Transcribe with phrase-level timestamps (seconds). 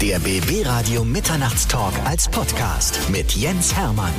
[0.00, 4.12] Der BB Radio Mitternachtstalk als Podcast mit Jens Hermann.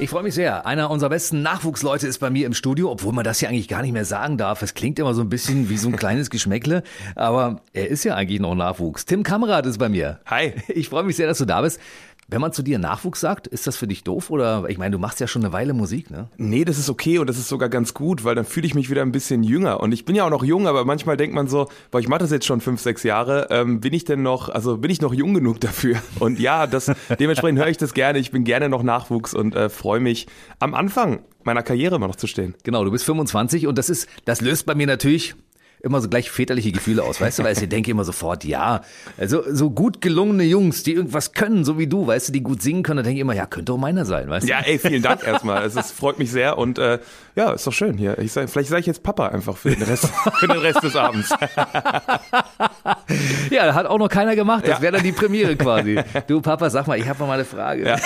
[0.00, 0.66] Ich freue mich sehr.
[0.66, 3.80] Einer unserer besten Nachwuchsleute ist bei mir im Studio, obwohl man das ja eigentlich gar
[3.80, 4.60] nicht mehr sagen darf.
[4.62, 6.82] Es klingt immer so ein bisschen wie so ein kleines Geschmäckle,
[7.14, 9.04] aber er ist ja eigentlich noch Nachwuchs.
[9.04, 10.18] Tim Kamerad ist bei mir.
[10.26, 10.52] Hi.
[10.66, 11.80] Ich freue mich sehr, dass du da bist.
[12.28, 14.98] Wenn man zu dir Nachwuchs sagt, ist das für dich doof oder ich meine, du
[14.98, 16.28] machst ja schon eine Weile Musik, ne?
[16.36, 18.90] Nee, das ist okay und das ist sogar ganz gut, weil dann fühle ich mich
[18.90, 19.78] wieder ein bisschen jünger.
[19.80, 22.20] Und ich bin ja auch noch jung, aber manchmal denkt man so, weil ich mache
[22.20, 25.14] das jetzt schon fünf, sechs Jahre, ähm, bin ich denn noch, also bin ich noch
[25.14, 25.98] jung genug dafür?
[26.18, 26.90] Und ja, das
[27.20, 28.18] dementsprechend höre ich das gerne.
[28.18, 30.26] Ich bin gerne noch Nachwuchs und äh, freue mich
[30.58, 32.54] am Anfang meiner Karriere immer noch zu stehen.
[32.64, 35.36] Genau, du bist 25 und das ist, das löst bei mir natürlich
[35.86, 38.82] immer so gleich väterliche Gefühle aus, weißt du, weil ich denke immer sofort, ja,
[39.16, 42.60] also so gut gelungene Jungs, die irgendwas können, so wie du, weißt du, die gut
[42.60, 44.50] singen können, dann denke ich immer, ja, könnte auch meiner sein, weißt du?
[44.50, 45.64] Ja, ey, vielen Dank erstmal.
[45.64, 46.98] Es ist, freut mich sehr und äh,
[47.36, 48.18] ja, ist doch schön hier.
[48.18, 50.08] Ich sag, vielleicht sage ich jetzt Papa einfach für den Rest,
[50.38, 51.28] für den Rest des Abends.
[53.50, 54.66] ja, hat auch noch keiner gemacht.
[54.66, 56.00] Das wäre dann die Premiere quasi.
[56.26, 57.86] Du Papa, sag mal, ich habe mal eine Frage.
[57.86, 57.96] Ja.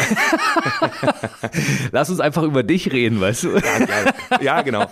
[1.92, 3.50] Lass uns einfach über dich reden, weißt du?
[3.50, 3.86] Ja, ja.
[4.40, 4.86] ja genau.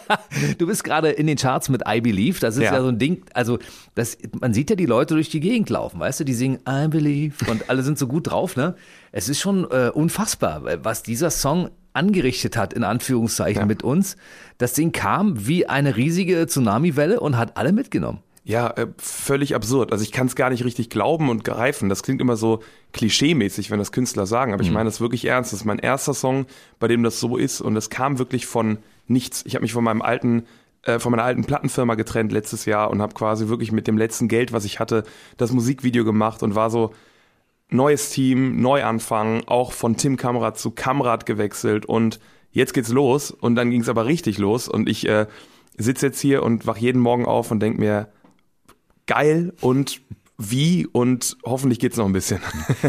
[0.56, 2.38] Du bist gerade in den Charts mit I Believe.
[2.38, 3.22] Das ist ja, ja so ein Ding.
[3.34, 3.58] Also
[3.94, 6.24] das, man sieht ja die Leute durch die Gegend laufen, weißt du?
[6.24, 8.74] Die singen I Believe und alle sind so gut drauf, ne?
[9.12, 13.66] Es ist schon äh, unfassbar, was dieser Song angerichtet hat, in Anführungszeichen, ja.
[13.66, 14.16] mit uns.
[14.58, 18.20] Das Ding kam wie eine riesige Tsunamiwelle und hat alle mitgenommen.
[18.44, 19.92] Ja, äh, völlig absurd.
[19.92, 21.90] Also ich kann es gar nicht richtig glauben und greifen.
[21.90, 22.62] Das klingt immer so
[22.92, 24.74] klischeemäßig, wenn das Künstler sagen, aber ich mhm.
[24.74, 25.52] meine das wirklich ernst.
[25.52, 26.46] Das ist mein erster Song,
[26.78, 29.42] bei dem das so ist und es kam wirklich von nichts.
[29.44, 30.44] Ich habe mich von meinem alten
[30.82, 34.28] äh, von meiner alten Plattenfirma getrennt letztes Jahr und habe quasi wirklich mit dem letzten
[34.28, 35.04] Geld, was ich hatte,
[35.36, 36.92] das Musikvideo gemacht und war so
[37.70, 42.18] neues Team, Neuanfang, auch von Tim Kamrat zu Kamrat gewechselt und
[42.50, 45.26] jetzt geht's los und dann ging's aber richtig los und ich äh,
[45.76, 48.08] sitze jetzt hier und wach jeden Morgen auf und denk mir,
[49.06, 50.00] geil und
[50.38, 52.40] wie und hoffentlich geht's noch ein bisschen.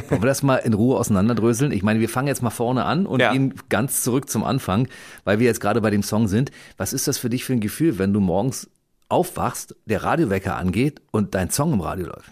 [0.09, 1.72] Wollen wir das mal in Ruhe auseinanderdröseln?
[1.72, 3.31] Ich meine, wir fangen jetzt mal vorne an und ja.
[3.31, 4.87] gehen ganz zurück zum Anfang,
[5.23, 6.52] weil wir jetzt gerade bei dem Song sind.
[6.77, 8.70] Was ist das für dich für ein Gefühl, wenn du morgens
[9.09, 12.32] aufwachst, der Radiowecker angeht und dein Song im Radio läuft?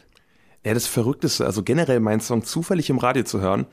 [0.64, 3.66] Ja, das Verrückteste, also generell meinen Song zufällig im Radio zu hören,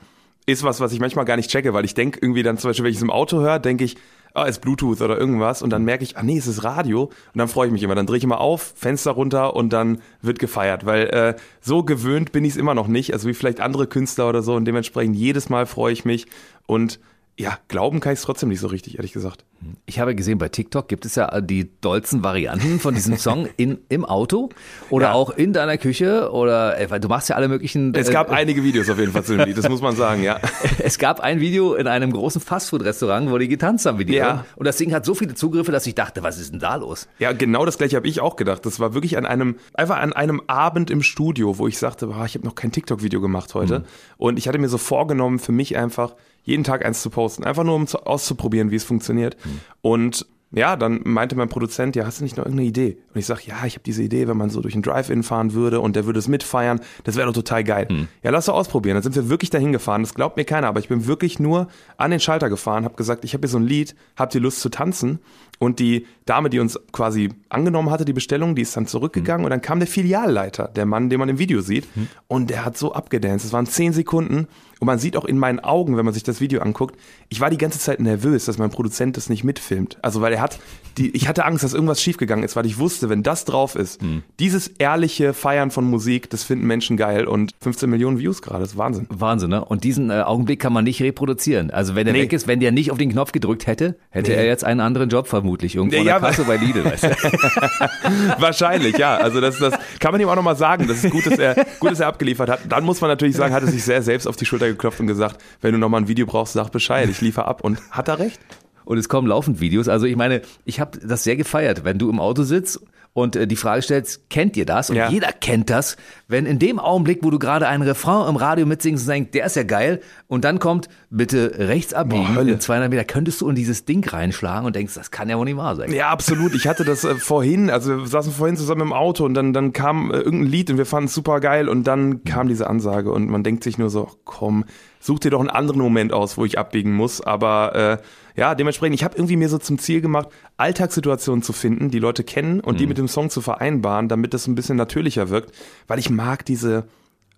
[0.47, 2.85] ist was, was ich manchmal gar nicht checke, weil ich denke irgendwie dann zum Beispiel,
[2.85, 3.97] wenn ich es im Auto höre, denke ich,
[4.35, 5.61] ah, ist Bluetooth oder irgendwas.
[5.61, 7.05] Und dann merke ich, ah nee, es ist Radio.
[7.05, 7.95] Und dann freue ich mich immer.
[7.95, 12.31] Dann drehe ich immer auf, Fenster runter und dann wird gefeiert, weil äh, so gewöhnt
[12.31, 14.55] bin ich es immer noch nicht, also wie vielleicht andere Künstler oder so.
[14.55, 16.27] Und dementsprechend jedes Mal freue ich mich.
[16.67, 16.99] Und
[17.37, 19.43] ja, glauben kann ich es trotzdem nicht so richtig, ehrlich gesagt.
[19.85, 23.79] Ich habe gesehen, bei TikTok gibt es ja die dollsten Varianten von diesem Song in,
[23.89, 24.49] im Auto
[24.89, 25.13] oder ja.
[25.13, 27.93] auch in deiner Küche oder äh, du machst ja alle möglichen.
[27.93, 30.23] Es gab äh, einige Videos auf jeden Fall zu dem Lied, das muss man sagen,
[30.23, 30.39] ja.
[30.79, 34.13] Es gab ein Video in einem großen Fastfood-Restaurant, wo die getanzt haben wie die.
[34.13, 34.45] Ja.
[34.55, 37.09] Und das Ding hat so viele Zugriffe, dass ich dachte, was ist denn da los?
[37.19, 38.65] Ja, genau das gleiche habe ich auch gedacht.
[38.65, 42.25] Das war wirklich an einem, einfach an einem Abend im Studio, wo ich sagte, boah,
[42.25, 43.79] ich habe noch kein TikTok-Video gemacht heute.
[43.79, 43.85] Mhm.
[44.17, 47.43] Und ich hatte mir so vorgenommen, für mich einfach jeden Tag eins zu posten.
[47.43, 49.35] Einfach nur, um zu, auszuprobieren, wie es funktioniert.
[49.43, 49.59] Mhm.
[49.81, 52.97] Und ja, dann meinte mein Produzent, ja, hast du nicht noch irgendeine Idee?
[53.13, 55.53] Und ich sag, ja, ich habe diese Idee, wenn man so durch einen Drive-In fahren
[55.53, 57.87] würde und der würde es mitfeiern, das wäre doch total geil.
[57.89, 58.07] Hm.
[58.23, 58.95] Ja, lass doch ausprobieren.
[58.95, 60.03] Dann sind wir wirklich dahin gefahren.
[60.03, 61.67] Das glaubt mir keiner, aber ich bin wirklich nur
[61.97, 64.61] an den Schalter gefahren, habe gesagt, ich habe hier so ein Lied, habt ihr Lust
[64.61, 65.19] zu tanzen?
[65.59, 69.45] Und die Dame, die uns quasi angenommen hatte, die Bestellung, die ist dann zurückgegangen hm.
[69.45, 72.07] und dann kam der Filialleiter, der Mann, den man im Video sieht, hm.
[72.27, 73.45] und der hat so abgedanced.
[73.45, 74.47] Es waren zehn Sekunden
[74.79, 76.99] und man sieht auch in meinen Augen, wenn man sich das Video anguckt,
[77.29, 79.97] ich war die ganze Zeit nervös, dass mein Produzent das nicht mitfilmt.
[80.01, 80.59] Also weil er hat,
[80.97, 84.01] die, ich hatte Angst, dass irgendwas schiefgegangen ist, weil ich wusste, wenn das drauf ist,
[84.01, 84.23] mhm.
[84.39, 88.71] dieses ehrliche Feiern von Musik, das finden Menschen geil und 15 Millionen Views gerade, das
[88.71, 89.07] ist Wahnsinn.
[89.09, 89.63] Wahnsinn, ne?
[89.63, 91.71] Und diesen äh, Augenblick kann man nicht reproduzieren.
[91.71, 92.23] Also wenn er nee.
[92.23, 94.37] weg ist, wenn der nicht auf den Knopf gedrückt hätte, hätte nee.
[94.37, 96.83] er jetzt einen anderen Job vermutlich irgendwo nee, in der ja, Kasse bei Lidl.
[96.83, 97.09] Weißt du?
[98.39, 99.17] Wahrscheinlich, ja.
[99.17, 100.87] Also das, das kann man ihm auch nochmal sagen.
[100.87, 102.61] Das ist gut, dass er, gut, dass er abgeliefert hat.
[102.67, 105.07] Dann muss man natürlich sagen, hat er sich sehr selbst auf die Schulter geklopft und
[105.07, 107.63] gesagt, wenn du nochmal ein Video brauchst, sag Bescheid, ich liefere ab.
[107.63, 108.39] Und hat er recht?
[108.85, 109.87] Und es kommen laufend Videos.
[109.87, 112.81] Also ich meine, ich habe das sehr gefeiert, wenn du im Auto sitzt
[113.15, 114.89] und äh, die Frage stellst, kennt ihr das?
[114.89, 115.07] Und ja.
[115.07, 115.95] jeder kennt das,
[116.27, 119.45] wenn in dem Augenblick, wo du gerade einen Refrain im Radio mitsingst und denkst, der
[119.45, 123.47] ist ja geil, und dann kommt, bitte rechts abbiegen, Boah, in 200 Meter, könntest du
[123.47, 125.93] in dieses Ding reinschlagen und denkst, das kann ja wohl nicht wahr sein.
[125.93, 126.53] Ja, absolut.
[126.55, 129.71] Ich hatte das äh, vorhin, also wir saßen vorhin zusammen im Auto und dann, dann
[129.71, 133.13] kam äh, irgendein Lied und wir fanden es super geil und dann kam diese Ansage
[133.13, 134.65] und man denkt sich nur so, komm,
[134.99, 137.97] such dir doch einen anderen Moment aus, wo ich abbiegen muss, aber äh,
[138.35, 142.23] ja, dementsprechend, ich habe irgendwie mir so zum Ziel gemacht, Alltagssituationen zu finden, die Leute
[142.23, 142.77] kennen und mhm.
[142.77, 145.55] die mit dem Song zu vereinbaren, damit das ein bisschen natürlicher wirkt,
[145.87, 146.85] weil ich mag diese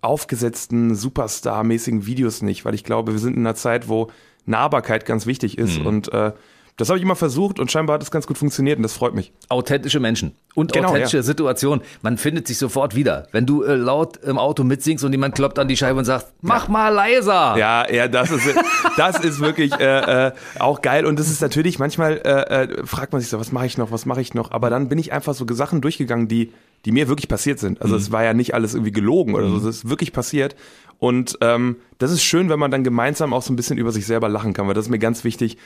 [0.00, 4.10] aufgesetzten, Superstar-mäßigen Videos nicht, weil ich glaube, wir sind in einer Zeit, wo
[4.46, 5.86] Nahbarkeit ganz wichtig ist mhm.
[5.86, 6.32] und äh,
[6.78, 9.12] Das habe ich immer versucht und scheinbar hat es ganz gut funktioniert und das freut
[9.12, 9.32] mich.
[9.48, 11.22] Authentische Menschen und genau, authentische ja.
[11.24, 11.82] Situation.
[12.02, 13.26] Man findet sich sofort wieder.
[13.32, 16.28] Wenn du äh, laut im Auto mitsingst und jemand kloppt an die Scheibe und sagt,
[16.40, 16.70] mach ja.
[16.70, 17.56] mal leiser.
[17.58, 18.54] Ja, ja, das ist,
[18.96, 21.04] das ist wirklich äh, äh, auch geil.
[21.04, 23.90] Und das ist natürlich, manchmal äh, äh, fragt man sich so, was mache ich noch,
[23.90, 24.52] was mache ich noch?
[24.52, 26.52] Aber dann bin ich einfach so Sachen durchgegangen, die,
[26.84, 27.82] die mir wirklich passiert sind.
[27.82, 28.02] Also mhm.
[28.02, 29.68] es war ja nicht alles irgendwie gelogen oder so, mhm.
[29.68, 30.54] es ist wirklich passiert.
[31.00, 34.06] Und ähm, das ist schön, wenn man dann gemeinsam auch so ein bisschen über sich
[34.06, 35.58] selber lachen kann, weil das ist mir ganz wichtig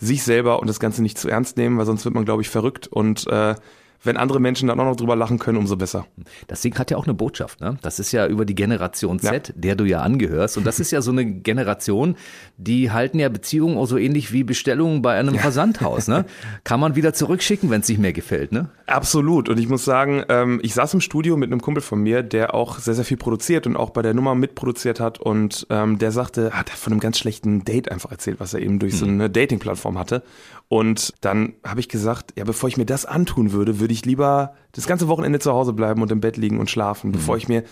[0.00, 2.48] sich selber und das Ganze nicht zu ernst nehmen, weil sonst wird man, glaube ich,
[2.48, 2.88] verrückt.
[2.88, 3.54] Und äh,
[4.02, 6.06] wenn andere Menschen dann auch noch drüber lachen können, umso besser.
[6.46, 7.60] Das Ding hat ja auch eine Botschaft.
[7.60, 7.76] Ne?
[7.82, 9.54] Das ist ja über die Generation Z, ja.
[9.56, 10.56] der du ja angehörst.
[10.56, 12.16] Und das ist ja so eine Generation,
[12.56, 15.40] die halten ja Beziehungen auch so ähnlich wie Bestellungen bei einem ja.
[15.40, 16.08] Versandhaus.
[16.08, 16.24] Ne?
[16.64, 18.52] Kann man wieder zurückschicken, wenn es nicht mehr gefällt.
[18.52, 18.70] Ne?
[18.86, 19.48] Absolut.
[19.48, 22.54] Und ich muss sagen, ähm, ich saß im Studio mit einem Kumpel von mir, der
[22.54, 25.20] auch sehr, sehr viel produziert und auch bei der Nummer mitproduziert hat.
[25.20, 28.60] Und ähm, der sagte, hat er von einem ganz schlechten Date einfach erzählt, was er
[28.60, 29.14] eben durch so hm.
[29.14, 30.22] eine Dating-Plattform hatte.
[30.72, 34.54] Und dann habe ich gesagt, ja, bevor ich mir das antun würde, würde ich lieber
[34.70, 37.14] das ganze Wochenende zu Hause bleiben und im Bett liegen und schlafen, mhm.
[37.14, 37.64] bevor ich mir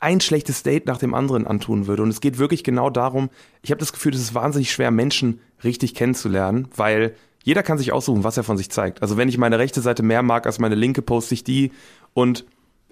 [0.00, 2.02] ein schlechtes Date nach dem anderen antun würde.
[2.02, 3.30] Und es geht wirklich genau darum,
[3.62, 7.14] ich habe das Gefühl, es ist wahnsinnig schwer, Menschen richtig kennenzulernen, weil
[7.44, 9.00] jeder kann sich aussuchen, was er von sich zeigt.
[9.00, 11.70] Also wenn ich meine rechte Seite mehr mag als meine linke, poste ich die.
[12.14, 12.46] Und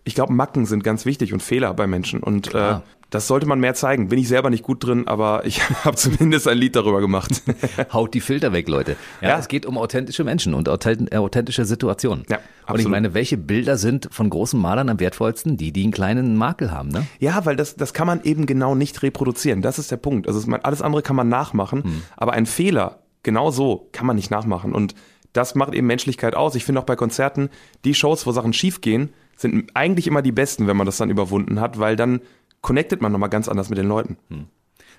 [0.04, 2.22] ich glaube, Macken sind ganz wichtig und Fehler bei Menschen.
[2.22, 2.78] Und äh,
[3.10, 4.08] das sollte man mehr zeigen.
[4.08, 7.42] Bin ich selber nicht gut drin, aber ich habe zumindest ein Lied darüber gemacht.
[7.92, 8.96] Haut die Filter weg, Leute.
[9.20, 12.24] Ja, ja, es geht um authentische Menschen und äh, authentische Situationen.
[12.28, 12.68] Ja, absolut.
[12.68, 15.56] Und ich meine, welche Bilder sind von großen Malern am wertvollsten?
[15.56, 17.06] Die, die einen kleinen Makel haben, ne?
[17.18, 19.62] Ja, weil das, das kann man eben genau nicht reproduzieren.
[19.62, 20.28] Das ist der Punkt.
[20.28, 22.02] Also alles andere kann man nachmachen, hm.
[22.16, 24.74] aber ein Fehler, genau so, kann man nicht nachmachen.
[24.74, 24.94] Und
[25.32, 26.54] das macht eben Menschlichkeit aus.
[26.54, 27.48] Ich finde auch bei Konzerten,
[27.84, 31.10] die Shows, wo Sachen schief gehen, sind eigentlich immer die besten, wenn man das dann
[31.10, 32.20] überwunden hat, weil dann
[32.60, 34.16] connectet man nochmal ganz anders mit den Leuten.
[34.28, 34.46] Hm.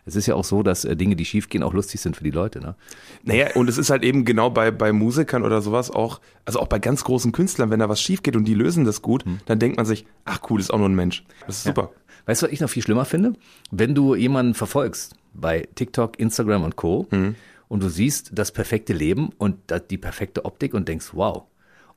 [0.06, 2.32] Es ist ja auch so, dass äh, Dinge, die schiefgehen, auch lustig sind für die
[2.32, 2.60] Leute.
[2.60, 2.76] Ne?
[3.24, 6.68] Naja, und es ist halt eben genau bei, bei Musikern oder sowas auch, also auch
[6.68, 9.40] bei ganz großen Künstlern, wenn da was schief geht und die lösen das gut, hm.
[9.46, 11.24] dann denkt man sich, ach cool, ist auch nur ein Mensch.
[11.46, 11.72] Das ist ja.
[11.72, 11.92] super.
[12.26, 13.34] Weißt du, was ich noch viel schlimmer finde?
[13.72, 17.08] Wenn du jemanden verfolgst bei TikTok, Instagram und Co.
[17.12, 17.36] Hm.
[17.68, 19.58] und du siehst das perfekte Leben und
[19.90, 21.44] die perfekte Optik und denkst, wow.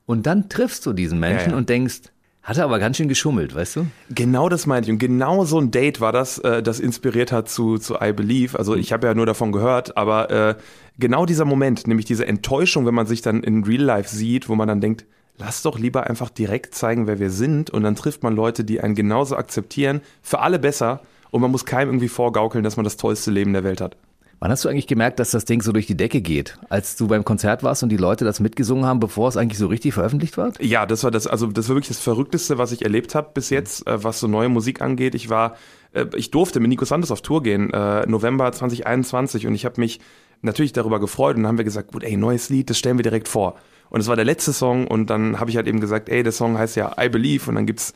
[0.05, 1.57] Und dann triffst du diesen Menschen ja, ja.
[1.57, 2.12] und denkst,
[2.43, 3.87] hat er aber ganz schön geschummelt, weißt du?
[4.09, 4.93] Genau das meinte ich.
[4.93, 8.59] Und genau so ein Date war das, äh, das inspiriert hat zu, zu I Believe.
[8.59, 10.55] Also ich habe ja nur davon gehört, aber äh,
[10.99, 14.55] genau dieser Moment, nämlich diese Enttäuschung, wenn man sich dann in Real Life sieht, wo
[14.55, 15.05] man dann denkt,
[15.37, 17.69] lass doch lieber einfach direkt zeigen, wer wir sind.
[17.69, 20.99] Und dann trifft man Leute, die einen genauso akzeptieren, für alle besser.
[21.31, 23.95] Und man muss keinem irgendwie vorgaukeln, dass man das tollste Leben der Welt hat.
[24.43, 26.59] Wann hast du eigentlich gemerkt, dass das Ding so durch die Decke geht?
[26.67, 29.67] Als du beim Konzert warst und die Leute das mitgesungen haben, bevor es eigentlich so
[29.67, 30.51] richtig veröffentlicht war?
[30.59, 33.49] Ja, das war das, also das war wirklich das Verrückteste, was ich erlebt habe bis
[33.49, 35.15] jetzt, äh, was so neue Musik angeht.
[35.15, 35.55] Ich war,
[35.93, 39.79] äh, ich durfte mit Nico Santos auf Tour gehen, äh, November 2021 und ich habe
[39.79, 40.01] mich
[40.41, 43.03] natürlich darüber gefreut und dann haben wir gesagt, gut, ey, neues Lied, das stellen wir
[43.03, 43.55] direkt vor.
[43.91, 46.33] Und es war der letzte Song und dann habe ich halt eben gesagt, ey, der
[46.33, 47.93] Song heißt ja I Believe und dann gibt's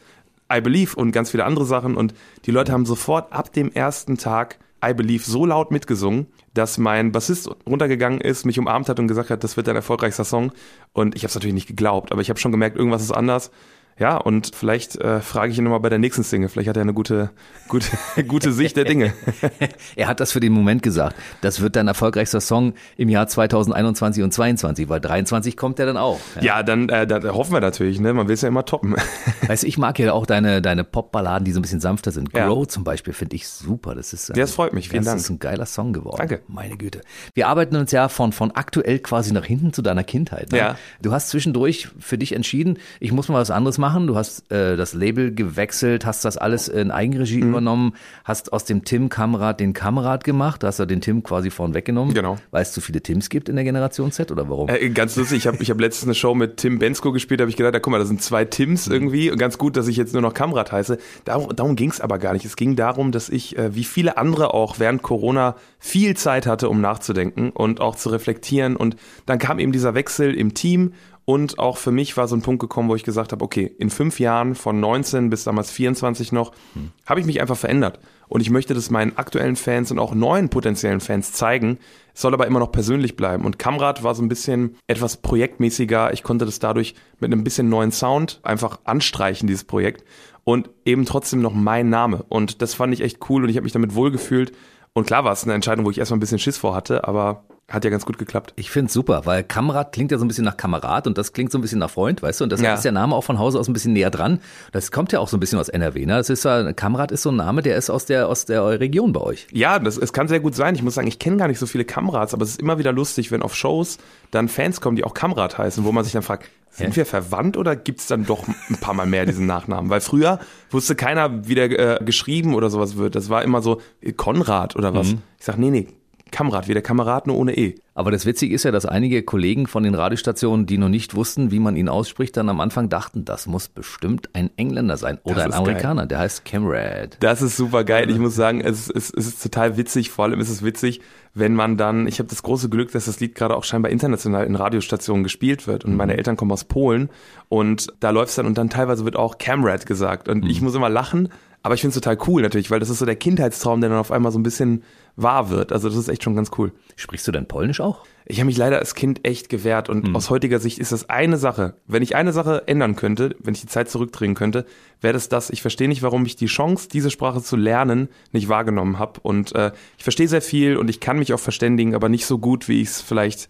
[0.49, 2.13] I Believe und ganz viele andere Sachen und
[2.45, 7.11] die Leute haben sofort ab dem ersten Tag I Believe so laut mitgesungen, dass mein
[7.11, 10.51] Bassist runtergegangen ist, mich umarmt hat und gesagt hat, das wird dein erfolgreichster Song.
[10.93, 13.51] Und ich habe es natürlich nicht geglaubt, aber ich habe schon gemerkt, irgendwas ist anders.
[13.99, 16.49] Ja, und vielleicht äh, frage ich ihn nochmal bei der nächsten Single.
[16.49, 17.31] Vielleicht hat er eine gute,
[17.67, 17.87] gute,
[18.27, 19.13] gute Sicht der Dinge.
[19.95, 21.15] er hat das für den Moment gesagt.
[21.41, 25.97] Das wird dein erfolgreichster Song im Jahr 2021 und 22, weil 23 kommt er dann
[25.97, 26.19] auch.
[26.35, 27.99] Ja, ja dann äh, da hoffen wir natürlich.
[27.99, 28.13] Ne?
[28.13, 28.95] Man will es ja immer toppen.
[29.47, 32.35] Weißt du, ich mag ja auch deine, deine Pop-Balladen, die so ein bisschen sanfter sind.
[32.35, 32.47] Ja.
[32.47, 33.95] Grow zum Beispiel finde ich super.
[33.95, 34.89] Das ist, äh, das freut mich.
[34.89, 35.17] Vielen das Dank.
[35.17, 36.17] Das ist ein geiler Song geworden.
[36.17, 36.41] Danke.
[36.47, 37.01] Meine Güte.
[37.33, 40.51] Wir arbeiten uns ja von, von aktuell quasi nach hinten zu deiner Kindheit.
[40.51, 40.57] Ne?
[40.59, 40.75] Ja.
[41.01, 43.86] Du hast zwischendurch für dich entschieden, ich muss mal was anderes machen.
[43.95, 47.49] Du hast äh, das Label gewechselt, hast das alles in Eigenregie mhm.
[47.49, 51.73] übernommen, hast aus dem Tim Kamerad den Kamerad gemacht, hast du den Tim quasi vorn
[51.73, 52.13] weggenommen.
[52.13, 52.37] Genau.
[52.51, 54.69] Weil es zu viele Tims gibt in der Generation Z oder warum?
[54.69, 57.43] Äh, ganz lustig, ich habe ich hab letztens eine Show mit Tim Bensko gespielt, da
[57.43, 58.93] habe ich gedacht, ja, guck mal, da sind zwei Tims mhm.
[58.93, 60.97] irgendwie und ganz gut, dass ich jetzt nur noch Kamerad heiße.
[61.25, 62.45] Darum, darum ging es aber gar nicht.
[62.45, 66.69] Es ging darum, dass ich, äh, wie viele andere auch während Corona, viel Zeit hatte,
[66.69, 68.75] um nachzudenken und auch zu reflektieren.
[68.75, 70.93] Und dann kam eben dieser Wechsel im Team
[71.29, 73.89] und auch für mich war so ein Punkt gekommen, wo ich gesagt habe, okay, in
[73.89, 76.91] fünf Jahren von 19 bis damals 24 noch, hm.
[77.05, 77.99] habe ich mich einfach verändert.
[78.29, 81.79] Und ich möchte das meinen aktuellen Fans und auch neuen potenziellen Fans zeigen.
[82.15, 83.43] Es soll aber immer noch persönlich bleiben.
[83.43, 86.13] Und Kamrad war so ein bisschen etwas projektmäßiger.
[86.13, 90.05] Ich konnte das dadurch mit einem bisschen neuen Sound einfach anstreichen, dieses Projekt.
[90.45, 92.23] Und eben trotzdem noch mein Name.
[92.29, 94.53] Und das fand ich echt cool und ich habe mich damit wohlgefühlt.
[94.93, 97.43] Und klar war es eine Entscheidung, wo ich erstmal ein bisschen Schiss vor hatte, aber
[97.69, 98.53] hat ja ganz gut geklappt.
[98.55, 101.33] Ich finde es super, weil Kamerad klingt ja so ein bisschen nach Kamerad und das
[101.33, 102.45] klingt so ein bisschen nach Freund, weißt du?
[102.45, 102.73] Und das ja.
[102.73, 104.39] ist der Name auch von Hause aus ein bisschen näher dran.
[104.71, 106.15] Das kommt ja auch so ein bisschen aus NRW, ne?
[106.15, 109.11] Das ist ja, Kamerad ist so ein Name, der ist aus der, aus der Region
[109.11, 109.47] bei euch.
[109.51, 110.75] Ja, das, es kann sehr gut sein.
[110.75, 112.93] Ich muss sagen, ich kenne gar nicht so viele Kamerads, aber es ist immer wieder
[112.93, 113.97] lustig, wenn auf Shows
[114.31, 117.57] dann Fans kommen, die auch Kamerad heißen, wo man sich dann fragt, sind wir verwandt
[117.57, 119.89] oder gibt es dann doch ein paar Mal mehr diesen Nachnamen?
[119.89, 123.15] Weil früher wusste keiner, wie der äh, geschrieben oder sowas wird.
[123.15, 123.81] Das war immer so
[124.15, 125.07] Konrad oder was.
[125.07, 125.21] Mhm.
[125.39, 125.87] Ich sag, nee, nee,
[126.31, 127.75] Kamerad, wie der Kamerad, nur ohne E.
[127.93, 131.51] Aber das Witzige ist ja, dass einige Kollegen von den Radiostationen, die noch nicht wussten,
[131.51, 135.43] wie man ihn ausspricht, dann am Anfang dachten, das muss bestimmt ein Engländer sein oder
[135.43, 136.07] ein Amerikaner, geil.
[136.09, 137.17] der heißt Camrad.
[137.21, 138.09] Das ist super geil.
[138.09, 140.11] Ich muss sagen, es, es, es ist total witzig.
[140.11, 141.01] Vor allem ist es witzig,
[141.33, 144.45] wenn man dann, ich habe das große Glück, dass das Lied gerade auch scheinbar international
[144.45, 145.97] in Radiostationen gespielt wird und mhm.
[145.97, 147.09] meine Eltern kommen aus Polen
[147.49, 150.49] und da läuft es dann und dann teilweise wird auch Camrad gesagt und mhm.
[150.49, 151.29] ich muss immer lachen,
[151.63, 153.99] aber ich finde es total cool natürlich, weil das ist so der Kindheitstraum, der dann
[153.99, 154.83] auf einmal so ein bisschen
[155.17, 155.73] wahr wird.
[155.73, 156.71] Also das ist echt schon ganz cool.
[156.95, 158.05] Sprichst du denn Polnisch auch?
[158.25, 160.15] Ich habe mich leider als Kind echt gewehrt und mhm.
[160.15, 161.73] aus heutiger Sicht ist das eine Sache.
[161.87, 164.65] Wenn ich eine Sache ändern könnte, wenn ich die Zeit zurückdrehen könnte,
[165.01, 165.49] wäre das das.
[165.49, 169.19] Ich verstehe nicht, warum ich die Chance, diese Sprache zu lernen, nicht wahrgenommen habe.
[169.23, 172.37] Und äh, ich verstehe sehr viel und ich kann mich auch verständigen, aber nicht so
[172.37, 173.49] gut, wie ich es vielleicht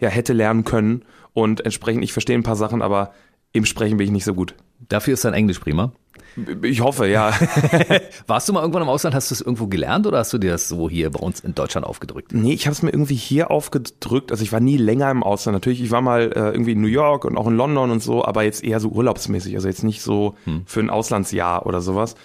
[0.00, 1.02] ja hätte lernen können.
[1.32, 3.12] Und entsprechend, ich verstehe ein paar Sachen, aber
[3.52, 4.54] im Sprechen bin ich nicht so gut.
[4.88, 5.92] Dafür ist dein Englisch prima.
[6.62, 7.32] Ich hoffe, ja.
[8.26, 10.50] Warst du mal irgendwann im Ausland, hast du es irgendwo gelernt oder hast du dir
[10.50, 12.34] das so hier bei uns in Deutschland aufgedrückt?
[12.34, 14.30] Nee, ich habe es mir irgendwie hier aufgedrückt.
[14.30, 15.54] Also ich war nie länger im Ausland.
[15.54, 18.24] Natürlich, ich war mal äh, irgendwie in New York und auch in London und so,
[18.24, 19.54] aber jetzt eher so urlaubsmäßig.
[19.54, 20.62] Also jetzt nicht so hm.
[20.66, 22.16] für ein Auslandsjahr oder sowas.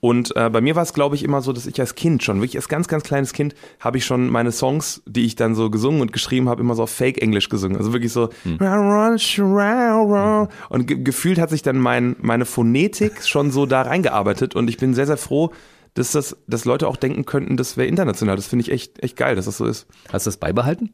[0.00, 2.36] Und äh, bei mir war es, glaube ich, immer so, dass ich als Kind schon,
[2.36, 5.70] wirklich als ganz, ganz kleines Kind, habe ich schon meine Songs, die ich dann so
[5.70, 7.76] gesungen und geschrieben habe, immer so auf Fake-Englisch gesungen.
[7.76, 8.58] Also wirklich so hm.
[10.68, 14.76] und ge gefühlt hat sich dann mein, meine Phonetik schon so da reingearbeitet und ich
[14.76, 15.50] bin sehr, sehr froh,
[15.94, 18.36] dass das, dass Leute auch denken könnten, das wäre international.
[18.36, 19.86] Das finde ich echt, echt geil, dass das so ist.
[20.12, 20.90] Hast du das beibehalten?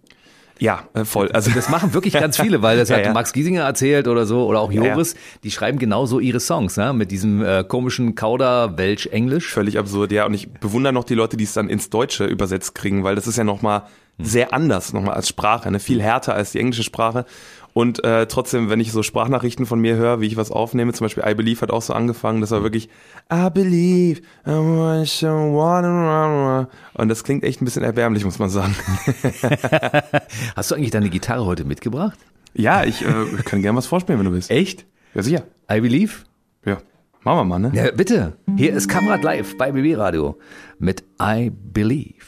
[0.60, 1.30] Ja, äh, voll.
[1.32, 3.12] Also das machen wirklich ganz viele, weil das ja, hat ja.
[3.12, 6.92] Max Giesinger erzählt oder so oder auch Joris, ja, die schreiben genauso ihre Songs, ne?
[6.92, 9.52] mit diesem äh, komischen Kauder Welsch Englisch.
[9.52, 10.26] Völlig absurd, ja.
[10.26, 13.26] Und ich bewundere noch die Leute, die es dann ins Deutsche übersetzt kriegen, weil das
[13.26, 13.82] ist ja nochmal
[14.18, 14.24] hm.
[14.24, 15.80] sehr anders nochmal als Sprache, ne?
[15.80, 17.24] viel härter als die englische Sprache.
[17.74, 21.06] Und äh, trotzdem, wenn ich so Sprachnachrichten von mir höre, wie ich was aufnehme, zum
[21.06, 22.88] Beispiel I Believe hat auch so angefangen, das war wirklich
[23.32, 24.22] I Believe,
[26.94, 28.76] und das klingt echt ein bisschen erbärmlich, muss man sagen.
[30.56, 32.18] Hast du eigentlich deine Gitarre heute mitgebracht?
[32.54, 34.52] Ja, ich äh, kann gerne was vorspielen, wenn du willst.
[34.52, 34.86] Echt?
[35.12, 35.42] Ja, sicher.
[35.68, 36.12] I Believe?
[36.64, 36.78] Ja.
[37.24, 37.72] Machen wir mal, ne?
[37.74, 38.34] Ja, bitte.
[38.56, 40.38] Hier ist Kamerad Live bei BB Radio
[40.78, 42.24] mit I Believe.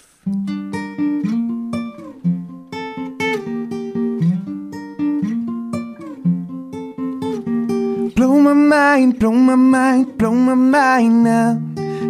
[8.16, 11.60] Blow my mind, blow my mind, blow my mind now.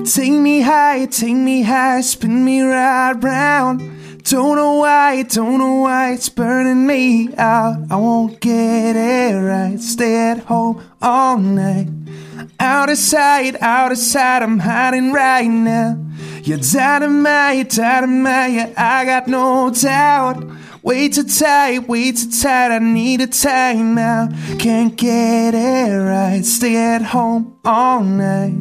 [0.05, 3.81] Take me high, take me high, spin me right round.
[4.23, 7.79] Don't know why, don't know why it's burning me out.
[7.91, 9.81] I won't get it right.
[9.81, 11.89] Stay at home all night.
[12.61, 15.99] Out of sight, out of sight, I'm hiding right now.
[16.45, 20.45] You're dynamite, dynamite, yeah, I got no doubt.
[20.87, 24.31] Way too tight, way too tight, I need a time out.
[24.61, 28.55] Can't get it right, stay at home all night.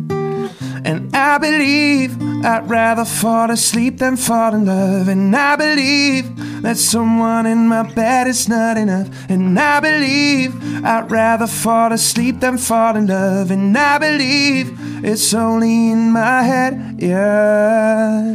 [0.84, 5.08] And I believe I'd rather fall asleep than fall in love.
[5.08, 9.08] And I believe that someone in my bed is not enough.
[9.30, 13.52] And I believe I'd rather fall asleep than fall in love.
[13.52, 18.26] And I believe it's only in my head, yeah.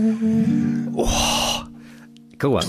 [2.40, 2.64] Go on.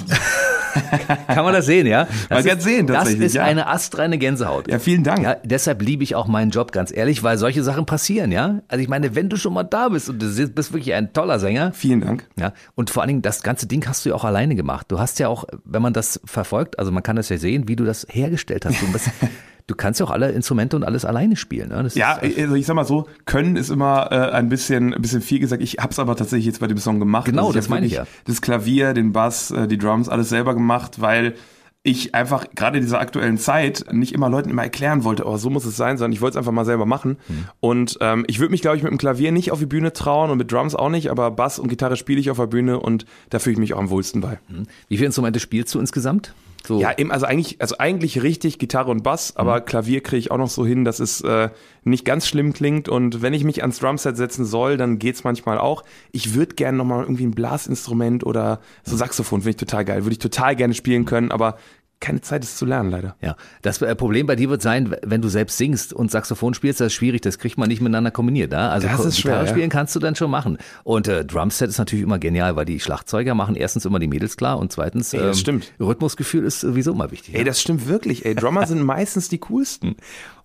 [1.27, 2.05] kann man das sehen, ja?
[2.05, 3.19] Das man ist, kann sehen, tatsächlich.
[3.19, 3.43] Das ist ja.
[3.43, 4.69] eine astreine Gänsehaut.
[4.69, 5.23] Ja, vielen Dank.
[5.23, 8.61] Ja, deshalb liebe ich auch meinen Job, ganz ehrlich, weil solche Sachen passieren, ja?
[8.67, 11.39] Also ich meine, wenn du schon mal da bist und du bist wirklich ein toller
[11.39, 11.73] Sänger.
[11.73, 12.27] Vielen Dank.
[12.37, 14.87] Ja, und vor allen Dingen, das ganze Ding hast du ja auch alleine gemacht.
[14.89, 17.75] Du hast ja auch, wenn man das verfolgt, also man kann das ja sehen, wie
[17.75, 18.77] du das hergestellt hast.
[19.71, 21.69] Du kannst ja auch alle Instrumente und alles alleine spielen.
[21.69, 21.87] Ne?
[21.93, 25.39] ja, also ich sag mal so, können ist immer äh, ein bisschen, ein bisschen viel
[25.39, 25.63] gesagt.
[25.63, 27.23] Ich habe es aber tatsächlich jetzt bei dem Song gemacht.
[27.23, 28.05] Genau, also das meine ich ja.
[28.25, 31.35] Das Klavier, den Bass, äh, die Drums, alles selber gemacht, weil
[31.83, 35.49] ich einfach gerade in dieser aktuellen Zeit nicht immer Leuten immer erklären wollte, oh, so
[35.49, 37.17] muss es sein, sondern ich wollte es einfach mal selber machen.
[37.29, 37.45] Mhm.
[37.61, 40.29] Und ähm, ich würde mich, glaube ich, mit dem Klavier nicht auf die Bühne trauen
[40.31, 43.05] und mit Drums auch nicht, aber Bass und Gitarre spiele ich auf der Bühne und
[43.29, 44.37] da fühle ich mich auch am wohlsten bei.
[44.49, 44.65] Mhm.
[44.89, 46.35] Wie viele Instrumente spielst du insgesamt?
[46.65, 46.79] So.
[46.79, 49.65] Ja, eben, also eigentlich, also eigentlich richtig Gitarre und Bass, aber mhm.
[49.65, 51.49] Klavier kriege ich auch noch so hin, dass es äh,
[51.83, 52.87] nicht ganz schlimm klingt.
[52.87, 55.83] Und wenn ich mich ans Drumset setzen soll, dann geht's manchmal auch.
[56.11, 60.03] Ich würde gerne nochmal irgendwie ein Blasinstrument oder so Saxophon, finde ich total geil.
[60.03, 61.57] Würde ich total gerne spielen können, aber
[62.01, 63.15] keine Zeit, es zu lernen, leider.
[63.21, 66.81] Ja, das äh, Problem bei dir wird sein, wenn du selbst singst und Saxophon spielst,
[66.81, 68.51] das ist schwierig, das kriegt man nicht miteinander kombiniert.
[68.51, 68.69] Ja?
[68.69, 69.51] Also Das ist schwer, Gitarre ja.
[69.53, 70.57] spielen kannst du dann schon machen.
[70.83, 74.35] Und äh, Drumset ist natürlich immer genial, weil die Schlagzeuger machen erstens immer die Mädels
[74.35, 75.71] klar und zweitens ähm, Ey, das stimmt.
[75.79, 77.35] Rhythmusgefühl ist sowieso immer wichtig.
[77.35, 77.45] Ey, ja?
[77.45, 78.25] das stimmt wirklich.
[78.25, 79.95] Ey, Drummer sind meistens die coolsten.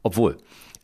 [0.02, 0.36] Obwohl,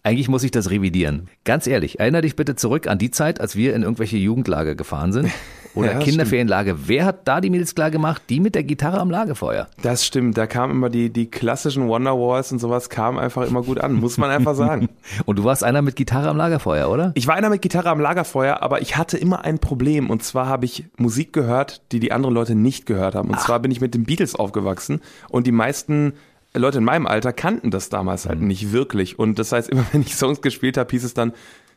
[0.04, 1.28] eigentlich muss ich das revidieren.
[1.44, 5.12] Ganz ehrlich, erinnere dich bitte zurück an die Zeit, als wir in irgendwelche Jugendlager gefahren
[5.12, 5.30] sind
[5.74, 6.88] oder Ja, Kinderferienlager.
[6.88, 8.22] Wer hat da die Mädels klar gemacht?
[8.28, 9.68] Die mit der Gitarre am Lagerfeuer.
[9.80, 10.36] Das stimmt.
[10.36, 14.18] Da kamen immer die, die klassischen Wonderwalls und sowas kamen einfach immer gut an, muss
[14.18, 14.88] man einfach sagen.
[15.24, 17.12] Und du warst einer mit Gitarre am Lagerfeuer, oder?
[17.14, 20.10] Ich war einer mit Gitarre am Lagerfeuer, aber ich hatte immer ein Problem.
[20.10, 23.30] Und zwar habe ich Musik gehört, die die anderen Leute nicht gehört haben.
[23.30, 25.00] Und zwar bin ich mit den Beatles aufgewachsen.
[25.28, 26.14] Und die meisten
[26.54, 29.18] Leute in meinem Alter kannten das damals halt nicht wirklich.
[29.18, 31.32] Und das heißt, immer wenn ich Songs gespielt habe, hieß es dann,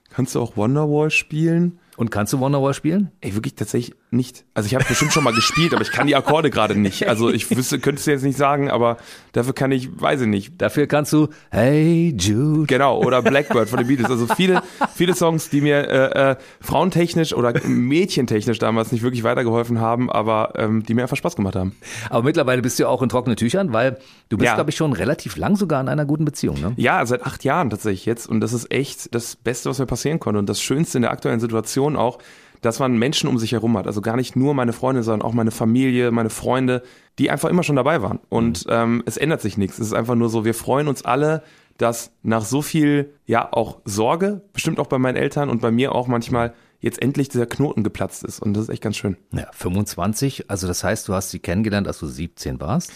[0.10, 1.79] kannst du auch Wonderwall spielen?
[1.98, 3.12] Und kannst du Wonderwall spielen?
[3.22, 4.45] Ey, wirklich tatsächlich nicht.
[4.53, 7.07] Also ich habe bestimmt schon mal gespielt, aber ich kann die Akkorde gerade nicht.
[7.07, 8.98] Also ich wüsste, könnte es jetzt nicht sagen, aber
[9.34, 10.62] dafür kann ich, weiß ich nicht.
[10.62, 12.65] Dafür kannst du Hey Jude.
[12.67, 14.10] Genau, oder Blackbird von den Beatles.
[14.10, 14.62] Also viele,
[14.95, 20.53] viele Songs, die mir äh, äh, frauentechnisch oder mädchentechnisch damals nicht wirklich weitergeholfen haben, aber
[20.57, 21.75] ähm, die mir einfach Spaß gemacht haben.
[22.10, 23.98] Aber mittlerweile bist du ja auch in trockenen Tüchern, weil
[24.29, 24.55] du bist, Ja.
[24.55, 26.74] glaube ich, schon relativ lang sogar in einer guten Beziehung, ne?
[26.77, 28.27] Ja, seit acht Jahren tatsächlich jetzt.
[28.27, 30.39] Und das ist echt das Beste, was mir passieren konnte.
[30.39, 32.19] Und das Schönste in der aktuellen Situation auch,
[32.65, 33.86] dass man Menschen um sich herum hat.
[33.86, 36.81] Also gar nicht nur meine Freunde, sondern auch meine Familie, meine Freunde,
[37.19, 38.19] die einfach immer schon dabei waren.
[38.29, 39.77] Und ähm, es ändert sich nichts.
[39.77, 41.43] Es ist einfach nur so, wir freuen uns alle,
[41.77, 45.93] dass nach so viel, ja, auch Sorge, bestimmt auch bei meinen Eltern und bei mir
[45.93, 48.39] auch manchmal, jetzt endlich dieser Knoten geplatzt ist.
[48.39, 49.17] Und das ist echt ganz schön.
[49.31, 52.91] Ja, 25, also das heißt, du hast sie kennengelernt, als du 17 warst?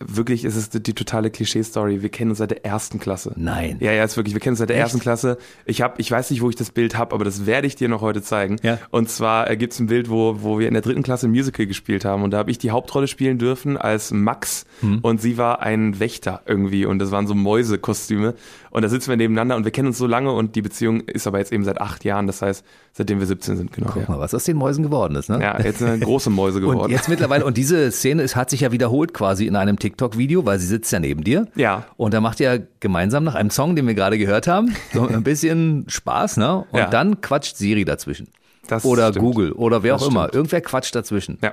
[0.00, 2.02] Wirklich ist es die, die totale Klischee-Story.
[2.02, 3.32] Wir kennen uns seit der ersten Klasse.
[3.36, 3.76] Nein.
[3.80, 4.34] Ja, ja, ist wirklich.
[4.34, 4.84] Wir kennen uns seit der Echt?
[4.86, 5.38] ersten Klasse.
[5.66, 7.88] Ich habe, ich weiß nicht, wo ich das Bild habe, aber das werde ich dir
[7.88, 8.56] noch heute zeigen.
[8.62, 8.78] Ja.
[8.90, 12.04] Und zwar äh, gibt's ein Bild, wo, wo wir in der dritten Klasse Musical gespielt
[12.04, 14.98] haben und da habe ich die Hauptrolle spielen dürfen als Max Hm.
[15.02, 18.34] und sie war ein Wächter irgendwie und das waren so Mäusekostüme
[18.70, 21.26] und da sitzen wir nebeneinander und wir kennen uns so lange und die Beziehung ist
[21.26, 22.26] aber jetzt eben seit acht Jahren.
[22.26, 23.90] Das heißt, seitdem wir 17 sind, genau.
[23.92, 24.08] Guck Ja.
[24.10, 25.40] mal, was aus den Mäusen geworden ist, ne?
[25.40, 26.78] ja, jetzt sind große Mäuse geworden.
[26.80, 30.44] Und jetzt mittlerweile, und diese Szene ist, hat sich ja wiederholt quasi in einem TikTok-Video,
[30.46, 31.46] weil sie sitzt ja neben dir.
[31.54, 31.84] Ja.
[31.96, 35.22] Und da macht ihr gemeinsam nach einem Song, den wir gerade gehört haben, so ein
[35.22, 36.64] bisschen Spaß, ne?
[36.72, 36.86] Und Ja.
[36.86, 38.28] dann quatscht Siri dazwischen.
[38.68, 39.24] Das oder stimmt.
[39.24, 40.22] Google oder wer Das auch immer.
[40.24, 40.34] stimmt.
[40.36, 41.38] Irgendwer quatscht dazwischen.
[41.42, 41.52] Ja.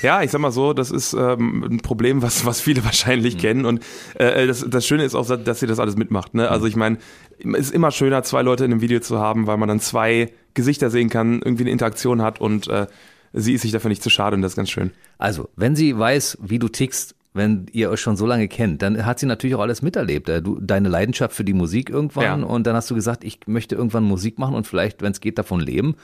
[0.00, 3.38] Ja, ich sag mal so, das ist ähm, ein Problem, was, was viele wahrscheinlich Mhm.
[3.40, 3.64] kennen.
[3.66, 3.82] Und
[4.14, 6.34] äh, das, das Schöne ist auch, dass sie das alles mitmacht.
[6.34, 6.44] Ne?
[6.44, 6.48] Mhm.
[6.50, 6.98] Also ich meine,
[7.40, 10.30] es ist immer schöner, zwei Leute in einem Video zu haben, weil man dann zwei
[10.54, 12.86] Gesichter sehen kann, irgendwie eine Interaktion hat und äh,
[13.32, 14.90] sie ist sich dafür nicht zu schade und das ist ganz schön.
[15.18, 19.04] Also, wenn sie weiß, wie du tickst, wenn ihr euch schon so lange kennt, dann
[19.06, 20.28] hat sie natürlich auch alles miterlebt.
[20.28, 22.46] Äh, Du, deine Leidenschaft für die Musik irgendwann Ja.
[22.46, 25.38] und dann hast du gesagt, ich möchte irgendwann Musik machen und vielleicht, wenn es geht,
[25.38, 25.94] davon leben.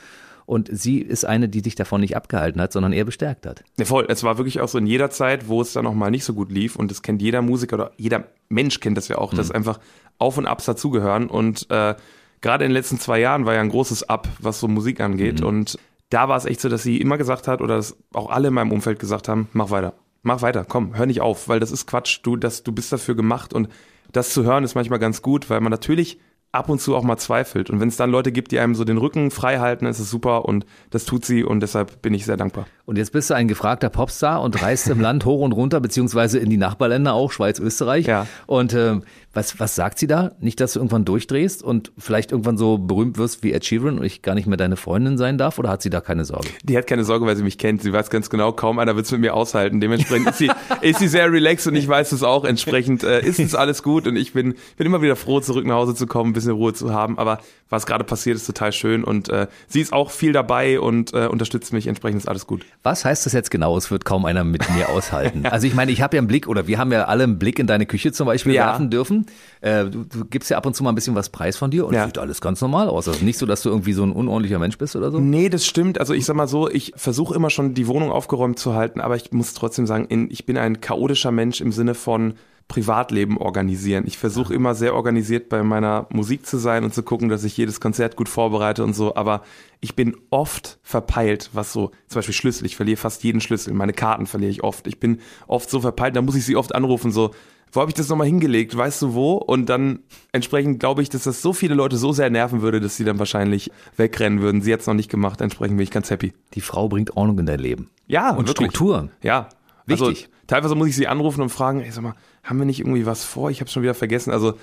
[0.46, 3.64] Und sie ist eine, die dich davon nicht abgehalten hat, sondern eher bestärkt hat.
[3.78, 4.04] Ja, voll.
[4.10, 6.34] Es war wirklich auch so in jeder Zeit, wo es dann noch mal nicht so
[6.34, 9.50] gut lief und das kennt jeder Musiker oder jeder Mensch kennt das ja auch, dass
[9.50, 9.80] einfach
[10.18, 11.94] Auf und Abs dazugehören und äh,
[12.42, 15.40] gerade in den letzten zwei Jahren war ja ein großes Up, was so Musik angeht
[15.40, 15.78] und
[16.14, 18.54] da war es echt so, dass sie immer gesagt hat oder dass auch alle in
[18.54, 21.86] meinem Umfeld gesagt haben, mach weiter, mach weiter, komm, hör nicht auf, weil das ist
[21.86, 23.68] Quatsch, du, das, du bist dafür gemacht und
[24.12, 26.20] das zu hören ist manchmal ganz gut, weil man natürlich
[26.52, 27.68] ab und zu auch mal zweifelt.
[27.68, 30.08] Und wenn es dann Leute gibt, die einem so den Rücken frei halten, ist es
[30.08, 32.66] super und das tut sie und deshalb bin ich sehr dankbar.
[32.86, 36.38] Und jetzt bist du ein gefragter Popstar und reist im Land hoch und runter, beziehungsweise
[36.38, 38.06] in die Nachbarländer auch, Schweiz, Österreich.
[38.06, 38.26] Ja.
[38.46, 39.00] Und äh,
[39.34, 40.32] was, was sagt sie da?
[40.38, 44.04] Nicht, dass du irgendwann durchdrehst und vielleicht irgendwann so berühmt wirst wie Ed Sheeran und
[44.04, 45.58] ich gar nicht mehr deine Freundin sein darf?
[45.58, 46.48] Oder hat sie da keine Sorge?
[46.62, 47.82] Die hat keine Sorge, weil sie mich kennt.
[47.82, 49.80] Sie weiß ganz genau, kaum einer wird es mit mir aushalten.
[49.80, 50.50] Dementsprechend ist sie,
[50.82, 52.44] ist sie sehr relaxed und ich weiß es auch.
[52.44, 55.76] Entsprechend äh, ist es alles gut und ich bin, bin immer wieder froh, zurück nach
[55.76, 57.18] Hause zu kommen, ein bisschen Ruhe zu haben.
[57.18, 61.12] Aber was gerade passiert, ist total schön und äh, sie ist auch viel dabei und
[61.12, 61.86] äh, unterstützt mich.
[61.86, 62.64] Entsprechend ist alles gut.
[62.84, 63.76] Was heißt das jetzt genau?
[63.78, 65.42] Es wird kaum einer mit mir aushalten.
[65.50, 67.58] Also ich meine, ich habe ja einen Blick oder wir haben ja alle einen Blick
[67.58, 68.66] in deine Küche zum Beispiel Ja.
[68.66, 69.26] werfen dürfen.
[69.62, 71.86] Äh, du, du gibst ja ab und zu mal ein bisschen was preis von dir
[71.86, 72.04] und Ja.
[72.06, 73.08] sieht alles ganz normal aus.
[73.08, 75.18] Also nicht so, dass du irgendwie so ein unordentlicher Mensch bist oder so.
[75.18, 75.98] Nee, das stimmt.
[75.98, 79.16] Also ich sag mal so, ich versuche immer schon die Wohnung aufgeräumt zu halten, aber
[79.16, 82.34] ich muss trotzdem sagen, in, ich bin ein chaotischer Mensch im Sinne von
[82.68, 84.04] Privatleben organisieren.
[84.06, 87.56] Ich versuche immer sehr organisiert bei meiner Musik zu sein und zu gucken, dass ich
[87.56, 89.42] jedes Konzert gut vorbereite und so, aber
[89.80, 93.92] ich bin oft verpeilt, was so, zum Beispiel Schlüssel, ich verliere fast jeden Schlüssel, meine
[93.92, 94.86] Karten verliere ich oft.
[94.86, 97.32] Ich bin oft so verpeilt, da muss ich sie oft anrufen, so,
[97.70, 99.34] wo habe ich das nochmal hingelegt, weißt du wo?
[99.34, 100.00] Und dann
[100.32, 103.18] entsprechend glaube ich, dass das so viele Leute so sehr nerven würde, dass sie dann
[103.18, 104.62] wahrscheinlich wegrennen würden.
[104.62, 106.32] Sie hat es noch nicht gemacht, entsprechend bin ich ganz happy.
[106.54, 107.90] Die Frau bringt Ordnung in dein Leben.
[108.06, 108.70] Ja, Und wirklich.
[108.70, 109.10] Strukturen.
[109.22, 109.48] Ja.
[109.88, 110.30] Also, Wichtig.
[110.46, 113.24] teilweise muss ich sie anrufen und fragen, ey, sag mal, haben wir nicht irgendwie was
[113.24, 113.50] vor?
[113.50, 114.30] Ich habe schon wieder vergessen.
[114.30, 114.54] Also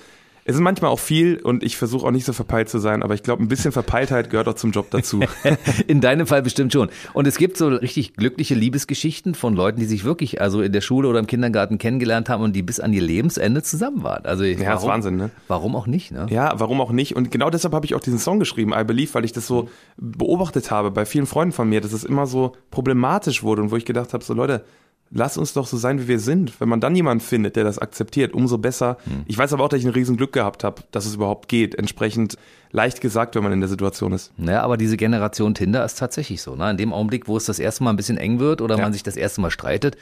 [0.44, 3.14] Es ist manchmal auch viel und ich versuche auch nicht so verpeilt zu sein, aber
[3.14, 5.20] ich glaube, ein bisschen Verpeiltheit gehört auch zum Job dazu.
[5.86, 6.90] in deinem Fall bestimmt schon.
[7.12, 10.80] Und es gibt so richtig glückliche Liebesgeschichten von Leuten, die sich wirklich also in der
[10.80, 14.24] Schule oder im Kindergarten kennengelernt haben und die bis an ihr Lebensende zusammen waren.
[14.24, 15.30] Also ja, warum, ist Wahnsinn, ne?
[15.46, 16.26] Warum auch nicht, ne?
[16.28, 17.14] Ja, warum auch nicht?
[17.14, 19.68] Und genau deshalb habe ich auch diesen Song geschrieben, I Believe, weil ich das so
[19.96, 23.76] beobachtet habe bei vielen Freunden von mir, dass es immer so problematisch wurde und wo
[23.76, 24.64] ich gedacht habe, so Leute,
[25.12, 26.60] lass uns doch so sein, wie wir sind.
[26.60, 28.96] Wenn man dann jemanden findet, der das akzeptiert, umso besser.
[29.04, 29.22] Hm.
[29.26, 31.74] Ich weiß aber auch, dass ich ein Riesenglück gehabt habe, dass es überhaupt geht.
[31.74, 32.36] Entsprechend
[32.70, 34.32] leicht gesagt, wenn man in der Situation ist.
[34.36, 36.56] Naja, aber diese Generation Tinder ist tatsächlich so.
[36.56, 36.70] Ne?
[36.70, 38.82] In dem Augenblick, wo es das erste Mal ein bisschen eng wird oder ja.
[38.82, 39.96] man sich das erste Mal streitet,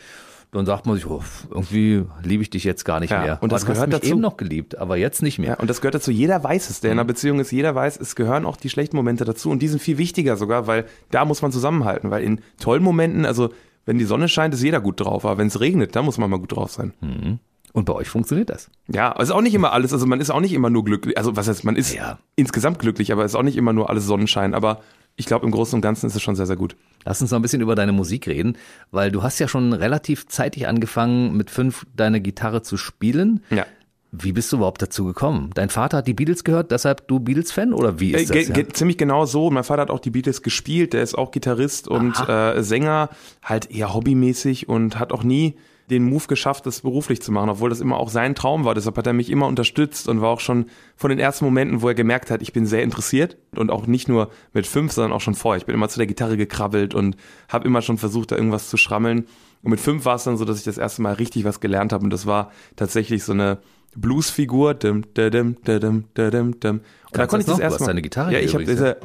[0.53, 3.39] dann sagt man sich, oh, irgendwie liebe ich dich jetzt gar nicht ja, mehr.
[3.41, 5.51] Und das gehört dazu eben noch geliebt, aber jetzt nicht mehr.
[5.51, 6.11] Ja, und das gehört dazu.
[6.11, 7.09] Jeder weiß es, der in einer mhm.
[7.09, 7.53] Beziehung ist.
[7.53, 10.67] Jeder weiß, es gehören auch die schlechten Momente dazu und die sind viel wichtiger sogar,
[10.67, 12.11] weil da muss man zusammenhalten.
[12.11, 13.51] Weil in tollen Momenten, also
[13.87, 15.25] wenn die Sonne scheint, ist jeder gut drauf.
[15.25, 16.93] Aber wenn es regnet, da muss man mal gut drauf sein.
[17.01, 17.39] Mhm.
[17.73, 18.69] Und bei euch funktioniert das?
[18.89, 19.93] Ja, es ist auch nicht immer alles.
[19.93, 21.17] Also man ist auch nicht immer nur glücklich.
[21.17, 22.19] Also was heißt, man ist ja.
[22.37, 24.55] insgesamt glücklich, aber es ist auch nicht immer nur alles Sonnenschein.
[24.55, 24.81] Aber
[25.17, 26.77] ich glaube, im Großen und Ganzen ist es schon sehr, sehr gut.
[27.05, 28.57] Lass uns noch ein bisschen über deine Musik reden,
[28.91, 33.45] weil du hast ja schon relativ zeitig angefangen, mit fünf deine Gitarre zu spielen.
[33.51, 33.67] Ja.
[34.13, 35.51] Wie bist du überhaupt dazu gekommen?
[35.55, 38.57] Dein Vater hat die Beatles gehört, deshalb du Beatles-Fan oder wie ist äh, das?
[38.57, 38.69] Ja?
[38.69, 39.51] Ziemlich genau so.
[39.51, 43.11] Mein Vater hat auch die Beatles gespielt, der ist auch Gitarrist und äh, Sänger,
[43.43, 45.57] halt eher hobbymäßig und hat auch nie
[45.91, 48.75] den Move geschafft, das beruflich zu machen, obwohl das immer auch sein Traum war.
[48.75, 51.89] Deshalb hat er mich immer unterstützt und war auch schon von den ersten Momenten, wo
[51.89, 55.21] er gemerkt hat, ich bin sehr interessiert und auch nicht nur mit fünf, sondern auch
[55.21, 55.59] schon vorher.
[55.59, 57.17] Ich bin immer zu der Gitarre gekrabbelt und
[57.49, 59.27] habe immer schon versucht, da irgendwas zu schrammeln.
[59.63, 61.93] Und mit fünf war es dann so, dass ich das erste Mal richtig was gelernt
[61.93, 63.59] habe und das war tatsächlich so eine
[63.95, 64.75] Bluesfigur.
[64.75, 66.71] Dim, dim, dim, dim, dim.
[66.71, 67.89] Und da konnte ich das erste Mal.
[67.89, 68.97] deine Gitarre ja, ich habe diese.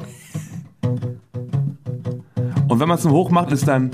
[2.68, 3.90] Und wenn man es so hoch macht, ist dann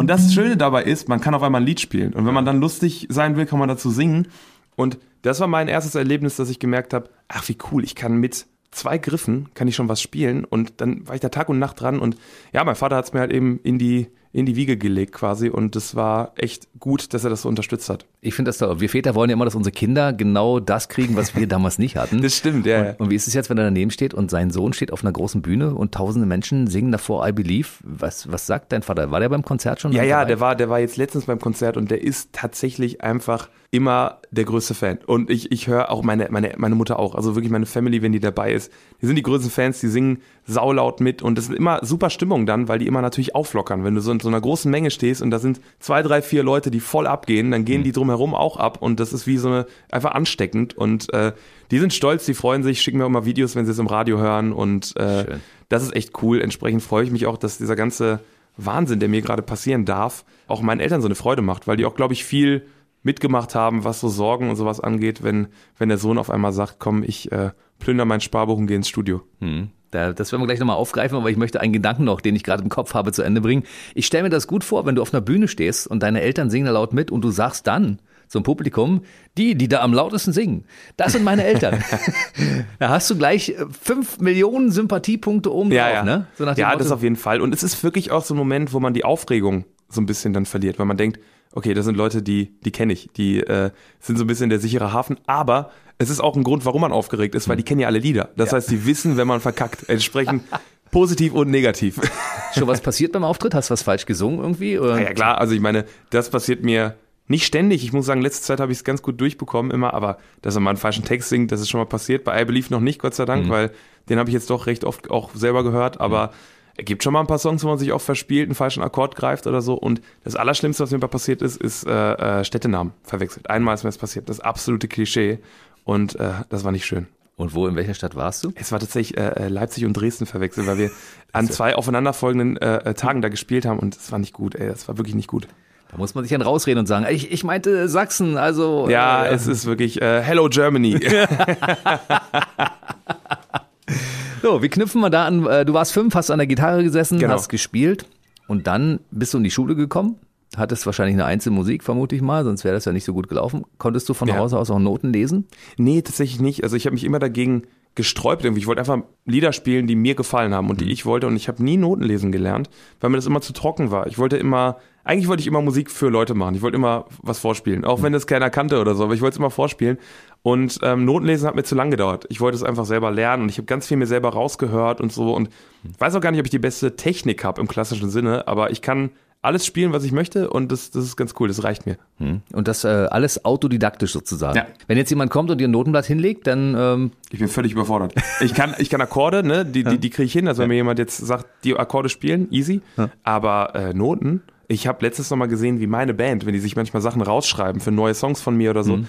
[0.00, 2.14] und das Schöne dabei ist, man kann auf einmal ein Lied spielen.
[2.14, 4.28] Und wenn man dann lustig sein will, kann man dazu singen.
[4.74, 8.16] Und das war mein erstes Erlebnis, dass ich gemerkt habe, ach wie cool, ich kann
[8.16, 10.44] mit zwei Griffen, kann ich schon was spielen.
[10.44, 11.98] Und dann war ich da Tag und Nacht dran.
[11.98, 12.16] Und
[12.52, 15.48] ja, mein Vater hat es mir halt eben in die in die Wiege gelegt quasi
[15.48, 18.06] und das war echt gut, dass er das so unterstützt hat.
[18.20, 18.80] Ich finde das toll.
[18.80, 21.96] Wir Väter wollen ja immer, dass unsere Kinder genau das kriegen, was wir damals nicht
[21.96, 22.22] hatten.
[22.22, 22.90] Das stimmt, ja.
[22.90, 25.02] Und, und, wie ist es jetzt, wenn er daneben steht und sein Sohn steht auf
[25.02, 27.68] einer großen Bühne und tausende Menschen singen davor I Believe?
[27.82, 29.10] Was, was sagt dein Vater?
[29.10, 29.90] War der beim Konzert schon?
[29.90, 33.48] Ja, ja, der war, der war jetzt letztens beim Konzert und der ist tatsächlich einfach
[33.72, 34.98] immer der größte Fan.
[35.06, 38.10] Und ich, ich höre auch meine, meine, meine Mutter auch, also wirklich meine Family, wenn
[38.10, 41.54] die dabei ist, die sind die größten Fans, die singen saulaut mit und das ist
[41.54, 43.84] immer super Stimmung dann, weil die immer natürlich auflockern.
[43.84, 46.42] Wenn du so in so einer großen Menge stehst und da sind zwei, drei, vier
[46.42, 47.84] Leute, die voll abgehen, dann gehen mhm.
[47.84, 51.32] die drumherum auch ab und das ist wie so eine, einfach ansteckend und äh,
[51.70, 54.18] die sind stolz, die freuen sich, schicken mir immer Videos, wenn sie es im Radio
[54.18, 56.40] hören und äh, das ist echt cool.
[56.40, 58.18] Entsprechend freue ich mich auch, dass dieser ganze
[58.56, 61.84] Wahnsinn, der mir gerade passieren darf, auch meinen Eltern so eine Freude macht, weil die
[61.84, 62.66] auch, glaube ich, viel
[63.02, 66.76] mitgemacht haben, was so Sorgen und sowas angeht, wenn, wenn der Sohn auf einmal sagt,
[66.78, 69.22] komm, ich äh, plünder mein Sparbuch und gehe ins Studio.
[69.40, 69.70] Hm.
[69.90, 72.62] Das werden wir gleich nochmal aufgreifen, aber ich möchte einen Gedanken noch, den ich gerade
[72.62, 73.64] im Kopf habe, zu Ende bringen.
[73.94, 76.48] Ich stelle mir das gut vor, wenn du auf einer Bühne stehst und deine Eltern
[76.48, 79.02] singen da laut mit und du sagst dann zum Publikum,
[79.36, 80.64] die, die da am lautesten singen,
[80.96, 81.82] das sind meine Eltern.
[82.78, 86.04] da hast du gleich äh, fünf Millionen Sympathiepunkte oben ja, drauf, ja.
[86.04, 86.26] ne?
[86.38, 87.40] So ja, das auf jeden Fall.
[87.40, 90.32] Und es ist wirklich auch so ein Moment, wo man die Aufregung so ein bisschen
[90.32, 91.18] dann verliert, weil man denkt,
[91.54, 94.60] okay, das sind Leute, die, die kenne ich, die äh, sind so ein bisschen der
[94.60, 97.80] sichere Hafen, aber es ist auch ein Grund, warum man aufgeregt ist, weil die kennen
[97.80, 98.30] ja alle Lieder.
[98.36, 98.56] Das ja.
[98.56, 99.88] heißt, die wissen, wenn man verkackt.
[99.88, 100.44] Entsprechend
[100.90, 102.00] positiv und negativ.
[102.54, 103.54] Schon was passiert beim Auftritt?
[103.54, 104.78] Hast du was falsch gesungen irgendwie?
[104.78, 105.00] Oder?
[105.00, 107.84] Ja, klar, also ich meine, das passiert mir nicht ständig.
[107.84, 110.60] Ich muss sagen, letzte Zeit habe ich es ganz gut durchbekommen immer, aber dass er
[110.60, 112.24] mal einen falschen Text singt, das ist schon mal passiert.
[112.24, 113.50] Bei I Believe noch nicht, Gott sei Dank, mhm.
[113.50, 113.70] weil
[114.08, 117.20] den habe ich jetzt doch recht oft auch selber gehört, aber mhm gibt schon mal
[117.20, 119.74] ein paar Songs, wo man sich auch verspielt, einen falschen Akkord greift oder so.
[119.74, 123.50] Und das Allerschlimmste, was mir passiert ist, ist äh, äh, Städtenamen verwechselt.
[123.50, 124.28] Einmal ist mir das passiert.
[124.28, 125.38] Das absolute Klischee.
[125.84, 127.06] Und äh, das war nicht schön.
[127.36, 128.52] Und wo, in welcher Stadt warst du?
[128.54, 130.90] Es war tatsächlich äh, äh Leipzig und Dresden verwechselt, weil wir
[131.32, 134.68] an zwei aufeinanderfolgenden äh, äh, Tagen da gespielt haben und es war nicht gut, ey,
[134.68, 135.48] das war wirklich nicht gut.
[135.90, 138.90] Da muss man sich dann rausreden und sagen, ich, ich meinte Sachsen, also.
[138.90, 141.00] Ja, äh, es ist wirklich äh, Hello Germany.
[144.42, 145.46] So, wie knüpfen wir da an?
[145.46, 147.34] Äh, du warst fünf, hast an der Gitarre gesessen, genau.
[147.34, 148.06] hast gespielt
[148.48, 150.16] und dann bist du in die Schule gekommen.
[150.56, 153.64] Hattest wahrscheinlich eine Einzelmusik, vermute ich mal, sonst wäre das ja nicht so gut gelaufen.
[153.78, 154.36] Konntest du von ja.
[154.36, 155.46] Hause aus auch Noten lesen?
[155.76, 156.64] Nee, tatsächlich nicht.
[156.64, 157.62] Also ich habe mich immer dagegen
[157.94, 158.60] gesträubt irgendwie.
[158.60, 160.90] Ich wollte einfach Lieder spielen, die mir gefallen haben und die mhm.
[160.90, 161.26] ich wollte.
[161.26, 164.06] Und ich habe nie Noten lesen gelernt, weil mir das immer zu trocken war.
[164.06, 166.54] Ich wollte immer, eigentlich wollte ich immer Musik für Leute machen.
[166.54, 168.04] Ich wollte immer was vorspielen, auch mhm.
[168.04, 169.98] wenn das keiner kannte oder so, aber ich wollte es immer vorspielen.
[170.42, 172.24] Und ähm, Notenlesen hat mir zu lang gedauert.
[172.30, 175.12] Ich wollte es einfach selber lernen und ich habe ganz viel mir selber rausgehört und
[175.12, 175.34] so.
[175.34, 175.50] Und
[175.84, 178.70] ich weiß auch gar nicht, ob ich die beste Technik habe im klassischen Sinne, aber
[178.70, 179.10] ich kann
[179.42, 181.96] alles spielen, was ich möchte und das, das ist ganz cool, das reicht mir.
[182.18, 182.42] Hm.
[182.52, 184.56] Und das äh, alles autodidaktisch sozusagen.
[184.56, 184.66] Ja.
[184.86, 188.14] Wenn jetzt jemand kommt und dir ein Notenblatt hinlegt, dann ähm, Ich bin völlig überfordert.
[188.40, 190.46] Ich kann, ich kann Akkorde, ne, die, die, die kriege ich hin.
[190.46, 192.82] Also wenn mir jemand jetzt sagt, die Akkorde spielen, easy.
[193.22, 196.76] Aber äh, Noten, ich habe letztens noch mal gesehen, wie meine Band, wenn die sich
[196.76, 199.00] manchmal Sachen rausschreiben für neue Songs von mir oder so,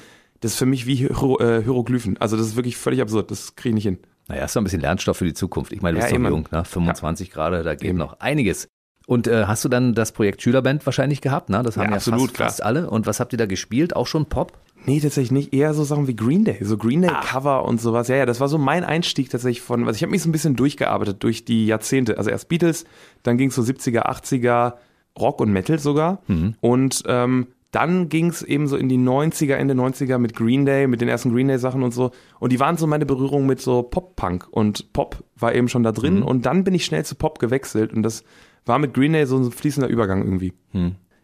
[0.41, 2.17] das ist für mich wie Hiero, äh, Hieroglyphen.
[2.19, 3.31] Also das ist wirklich völlig absurd.
[3.31, 3.97] Das kriege ich nicht hin.
[4.27, 5.71] naja, ist doch ein bisschen Lernstoff für die Zukunft.
[5.73, 6.29] Ich meine, du Ja, bist doch eben.
[6.29, 6.63] jung, ne?
[6.65, 7.97] 25 gerade, da geht Eben.
[7.97, 8.67] noch einiges.
[9.07, 11.49] Und äh, hast du dann das Projekt Schülerband wahrscheinlich gehabt?
[11.49, 11.63] Ne?
[11.63, 12.89] Das haben Ja, ja, absolut, fast, fast alle.
[12.89, 13.95] Und was habt ihr da gespielt?
[13.95, 14.53] Auch schon Pop?
[14.85, 15.53] Nee, tatsächlich nicht.
[15.53, 18.07] Eher so Sachen wie Green Day, so Green Day Cover und sowas.
[18.07, 20.31] Ja, ja, das war so mein Einstieg tatsächlich von, also ich habe mich so ein
[20.31, 22.17] bisschen durchgearbeitet durch die Jahrzehnte.
[22.17, 22.85] Also erst Beatles,
[23.23, 24.73] dann ging es so 70er, 80er,
[25.19, 26.21] Rock und Metal sogar.
[26.61, 30.87] Und ähm, dann ging es eben so in die 90er, Ende 90er mit Green Day,
[30.87, 32.11] mit den ersten Green Day Sachen und so.
[32.39, 34.47] Und die waren so meine Berührung mit so Pop-Punk.
[34.51, 36.21] Und Pop war eben schon da drin.
[36.21, 37.93] Und dann bin ich schnell zu Pop gewechselt.
[37.93, 38.23] Und das
[38.65, 40.53] war mit Green Day so ein fließender Übergang irgendwie.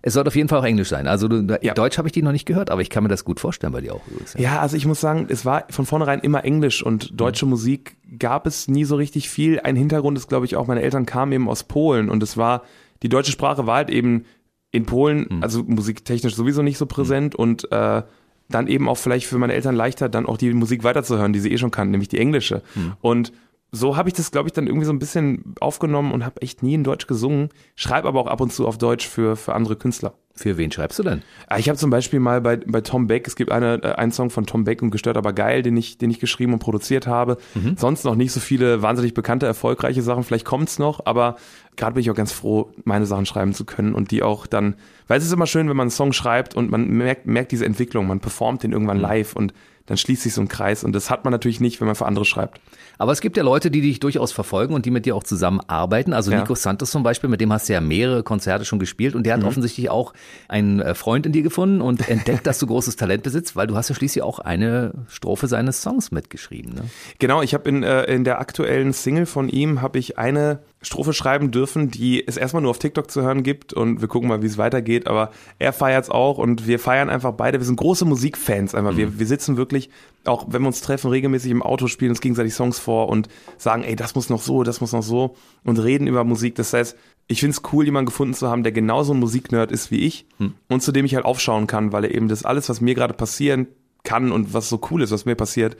[0.01, 1.05] Es sollte auf jeden Fall auch Englisch sein.
[1.05, 1.73] Also du, Ja.
[1.73, 3.81] Deutsch habe ich die noch nicht gehört, aber ich kann mir das gut vorstellen bei
[3.81, 4.35] dir auch übrigens.
[4.37, 8.47] Ja, also ich muss sagen, es war von vornherein immer Englisch und deutsche Musik gab
[8.47, 9.59] es nie so richtig viel.
[9.59, 12.63] Ein Hintergrund ist, glaube ich, auch, meine Eltern kamen eben aus Polen und es war,
[13.03, 14.23] die deutsche Sprache war halt eben
[14.71, 18.03] in Polen, also musiktechnisch sowieso nicht so präsent und äh,
[18.49, 21.51] dann eben auch vielleicht für meine Eltern leichter, dann auch die Musik weiterzuhören, die sie
[21.51, 22.61] eh schon kannten, nämlich die englische.
[23.01, 23.33] Und
[23.71, 26.63] so habe ich das, glaube ich, dann irgendwie so ein bisschen aufgenommen und habe echt
[26.63, 29.75] nie in Deutsch gesungen, schreibe aber auch ab und zu auf Deutsch für, für andere
[29.75, 30.13] Künstler.
[30.35, 31.23] Für wen schreibst du denn?
[31.47, 34.11] Ah, Ich habe zum Beispiel mal bei, bei Tom Beck, es gibt eine, äh, einen
[34.11, 37.07] Song von Tom Beck und Gestört aber geil, den ich, den ich geschrieben und produziert
[37.07, 37.37] habe.
[37.75, 40.23] Sonst noch nicht so viele wahnsinnig bekannte, erfolgreiche Sachen.
[40.23, 41.37] Vielleicht kommt's noch, aber
[41.75, 44.75] gerade bin ich auch ganz froh, meine Sachen schreiben zu können und die auch dann,
[45.07, 47.65] weil es ist immer schön, wenn man einen Song schreibt und man merkt, merkt diese
[47.65, 49.53] Entwicklung, man performt den irgendwann live und
[49.87, 52.05] dann schließt sich so ein Kreis und das hat man natürlich nicht, wenn man für
[52.05, 52.61] andere schreibt.
[52.99, 56.13] Aber es gibt ja Leute, die dich durchaus verfolgen und die mit dir auch zusammenarbeiten.
[56.13, 56.39] Also Ja.
[56.39, 59.35] Nico Santos zum Beispiel, mit dem hast du ja mehrere Konzerte schon gespielt und der
[59.35, 60.13] hat offensichtlich auch
[60.47, 63.75] einen äh, Freund in dir gefunden und entdeckt, dass du großes Talent besitzt, weil du
[63.75, 66.73] hast ja schließlich auch eine Strophe seines Songs mitgeschrieben.
[66.73, 66.81] Ne?
[67.19, 71.11] Genau, ich habe in, äh, in der aktuellen Single von ihm habe ich eine Strophe
[71.13, 74.43] schreiben dürfen, die es erstmal nur auf TikTok zu hören gibt und wir gucken mal,
[74.43, 75.07] wie es weitergeht.
[75.07, 77.59] Aber er feiert's auch und wir feiern einfach beide.
[77.59, 78.95] Wir sind große Musikfans einfach.
[78.95, 79.89] Wir, wir sitzen wirklich,
[80.25, 83.83] auch wenn wir uns treffen, regelmäßig im Auto, spielen uns gegenseitig Songs vor und sagen,
[83.83, 86.53] ey, das muss noch so, das muss noch so und reden über Musik.
[86.55, 86.95] Das heißt,
[87.27, 90.27] ich find's cool, jemanden gefunden zu haben, der genauso ein Musiknerd ist wie ich
[90.69, 93.15] und zu dem ich halt aufschauen kann, weil er eben das alles, was mir gerade
[93.15, 93.67] passieren
[94.03, 95.75] kann und was so cool ist, was mir passiert,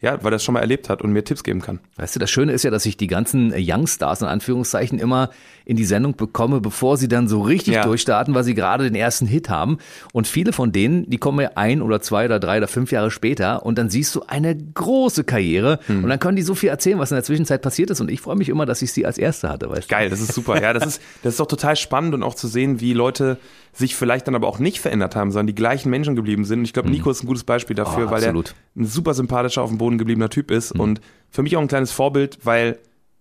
[0.00, 1.80] ja, weil er das schon mal erlebt hat und mir Tipps geben kann.
[1.96, 5.30] Weißt du, das Schöne ist ja, dass ich die ganzen Youngstars in Anführungszeichen immer
[5.70, 7.84] in die Sendung bekomme, bevor sie dann so richtig Ja.
[7.84, 9.78] durchstarten, weil sie gerade den ersten Hit haben.
[10.12, 13.12] Und viele von denen, die kommen ja ein oder zwei oder drei oder fünf Jahre
[13.12, 16.02] später und dann siehst du eine große Karriere Hm.
[16.02, 18.00] und dann können die so viel erzählen, was in der Zwischenzeit passiert ist.
[18.00, 19.94] Und ich freue mich immer, dass ich sie als Erste hatte, weißt du?
[19.94, 20.60] Geil, das ist super.
[20.60, 23.38] Ja, das ist, das ist doch total spannend und auch zu sehen, wie Leute
[23.72, 26.58] sich vielleicht dann aber auch nicht verändert haben, sondern die gleichen Menschen geblieben sind.
[26.58, 29.62] Und ich glaube, Nico ist ein gutes Beispiel dafür, Oh, weil er ein super sympathischer,
[29.62, 32.78] auf dem Boden gebliebener Typ ist und für mich auch ein kleines Vorbild, weil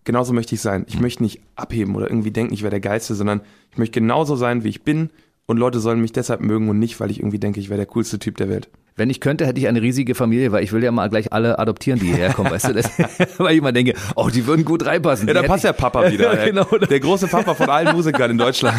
[0.10, 0.88] genauso möchte ich sein.
[0.90, 3.42] Ich möchte nicht abheben oder irgendwie denken, ich wäre der Geilste, sondern
[3.72, 5.12] ich möchte genauso sein, wie ich bin
[5.50, 7.88] und Leute sollen mich deshalb mögen und nicht, weil ich irgendwie denke, ich wäre der
[7.88, 8.70] coolste Typ der Welt.
[8.96, 11.58] Wenn ich könnte, hätte ich eine riesige Familie, weil ich will ja mal gleich alle
[11.58, 12.74] adoptieren, die hierher kommen, weißt du?
[12.74, 12.92] Das,
[13.40, 15.28] weil ich immer denke, oh, die würden gut reinpassen.
[15.28, 16.34] Ja, da passt der Papa wieder.
[16.40, 16.66] Ja, genau.
[16.66, 18.78] Der große Papa von allen Musikern in Deutschland.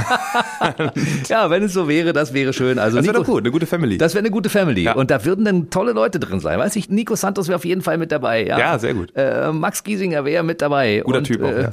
[1.29, 2.79] ja, wenn es so wäre, das wäre schön.
[2.79, 3.99] Also Das wäre doch gut, eine gute Family.
[3.99, 4.83] Das wäre eine gute Family.
[4.83, 4.93] Ja.
[4.95, 6.57] Und da würden dann tolle Leute drin sein.
[6.61, 8.47] Weiß ich, Nico Santos wäre auf jeden Fall mit dabei.
[8.47, 9.13] Ja, Ja, sehr gut.
[9.17, 11.03] Äh, Max Giesinger wäre mit dabei.
[11.05, 11.73] Guter Und, Typ auch, äh, ja.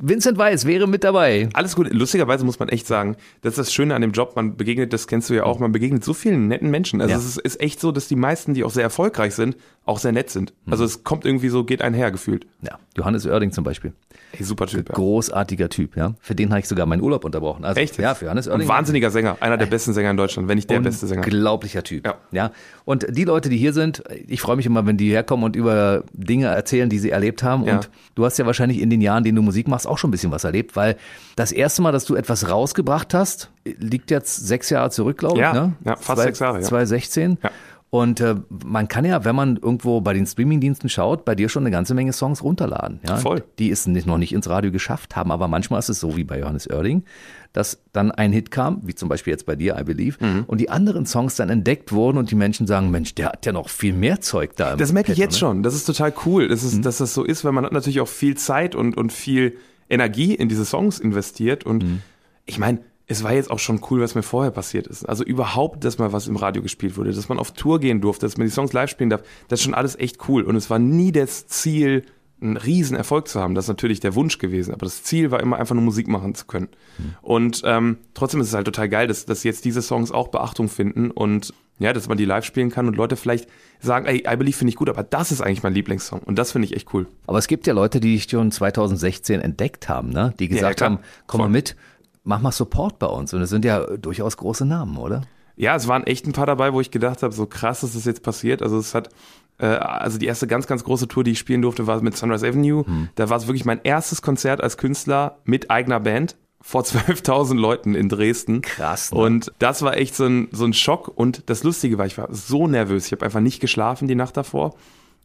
[0.00, 1.48] Vincent Weiss wäre mit dabei.
[1.54, 1.92] Alles gut.
[1.92, 4.36] Lustigerweise muss man echt sagen, das ist das Schöne an dem Job.
[4.36, 7.00] Man begegnet, das kennst du ja auch, man begegnet so vielen netten Menschen.
[7.00, 7.18] Also Ja.
[7.18, 10.12] es ist, ist echt so, dass die meisten, die auch sehr erfolgreich sind, auch sehr
[10.12, 10.52] nett sind.
[10.66, 12.46] Also es kommt irgendwie so, geht einher gefühlt.
[12.62, 13.92] Ja, Johannes Oerding zum Beispiel.
[14.38, 14.88] Ey, super Typ.
[14.88, 14.94] Ja.
[14.94, 16.14] Großartiger Typ, ja.
[16.20, 17.64] Für den habe ich sogar meinen Urlaub unterbrochen.
[17.64, 17.98] Also, Echt?
[17.98, 18.68] Ja, für Johannes Ein Oerding.
[18.68, 19.36] wahnsinniger Sänger.
[19.40, 21.22] Einer der besten Sänger in Deutschland, wenn nicht der beste Sänger.
[21.24, 22.06] Unglaublicher Typ.
[22.06, 22.14] Ja.
[22.30, 22.50] ja.
[22.84, 26.04] Und die Leute, die hier sind, ich freue mich immer, wenn die herkommen und über
[26.12, 27.64] Dinge erzählen, die sie erlebt haben.
[27.64, 27.76] Ja.
[27.76, 30.12] Und du hast ja wahrscheinlich in den Jahren, denen du Musik machst, auch schon ein
[30.12, 30.96] bisschen was erlebt, weil
[31.36, 35.40] das erste Mal, dass du etwas rausgebracht hast, liegt jetzt sechs Jahre zurück, glaube ich.
[35.40, 35.72] Ja, ne?
[35.84, 36.62] ja, fast sechs Jahre, ja.
[36.62, 37.38] 2016.
[37.42, 37.50] Ja.
[37.94, 41.62] Und äh, man kann ja, wenn man irgendwo bei den Streamingdiensten schaut, bei dir schon
[41.62, 43.00] eine ganze Menge Songs runterladen.
[43.06, 43.18] Ja?
[43.18, 43.44] Voll.
[43.58, 45.30] Die es nicht, noch nicht ins Radio geschafft haben.
[45.30, 47.04] Aber manchmal ist es so wie bei Johannes Oerding,
[47.52, 50.44] dass dann ein Hit kam, wie zum Beispiel jetzt bei dir, I Believe, Mhm.
[50.46, 53.52] und die anderen Songs dann entdeckt wurden und die Menschen sagen, Mensch, der hat ja
[53.52, 54.74] noch viel mehr Zeug da.
[54.74, 55.38] Das merke ich jetzt ne?
[55.40, 55.62] schon.
[55.62, 56.78] Das ist total cool, dass, Mhm.
[56.78, 59.58] es, dass das so ist, weil man hat natürlich auch viel Zeit und, und viel
[59.90, 61.64] Energie in diese Songs investiert.
[61.66, 62.00] Und Mhm.
[62.46, 65.04] ich meine, es war jetzt auch schon cool, was mir vorher passiert ist.
[65.04, 68.26] Also überhaupt, dass mal was im Radio gespielt wurde, dass man auf Tour gehen durfte,
[68.26, 70.42] dass man die Songs live spielen darf, das ist schon alles echt cool.
[70.42, 72.04] Und es war nie das Ziel,
[72.42, 73.54] einen riesen Erfolg zu haben.
[73.54, 76.34] Das ist natürlich der Wunsch gewesen, aber das Ziel war immer einfach nur Musik machen
[76.34, 76.68] zu können.
[76.98, 77.14] Mhm.
[77.22, 80.68] Und ähm, trotzdem ist es halt total geil, dass, dass jetzt diese Songs auch Beachtung
[80.68, 83.48] finden und ja, dass man die live spielen kann und Leute vielleicht
[83.80, 86.52] sagen, ey, I Believe finde ich gut, aber das ist eigentlich mein Lieblingssong und das
[86.52, 87.06] finde ich echt cool.
[87.26, 90.34] Aber es gibt ja Leute, die dich schon 2016 entdeckt haben, ne?
[90.38, 91.76] die gesagt ja, haben, komm mal mit,
[92.24, 95.22] mach mal Support bei uns und es sind ja durchaus große Namen, oder?
[95.56, 98.04] Ja, es waren echt ein paar dabei, wo ich gedacht habe, so krass ist das
[98.04, 98.62] jetzt passiert.
[98.62, 99.10] Also es hat
[99.58, 102.46] äh, also die erste ganz, ganz große Tour, die ich spielen durfte, war mit Sunrise
[102.46, 102.84] Avenue.
[102.86, 103.08] Mhm.
[103.14, 107.94] Da war es wirklich mein erstes Konzert als Künstler mit eigener Band vor 12.000 Leuten
[107.94, 108.62] in Dresden.
[108.62, 109.12] Krass.
[109.12, 109.18] Ne?
[109.18, 111.08] Und das war echt so ein, so ein Schock.
[111.14, 113.06] Und das Lustige war, ich war so nervös.
[113.06, 114.74] Ich habe einfach nicht geschlafen die Nacht davor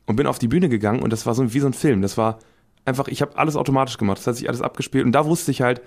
[0.05, 2.01] und bin auf die Bühne gegangen und das war so wie so ein Film.
[2.01, 2.39] Das war
[2.85, 4.19] einfach, ich habe alles automatisch gemacht.
[4.19, 5.81] Das hat sich alles abgespielt und da wusste ich halt,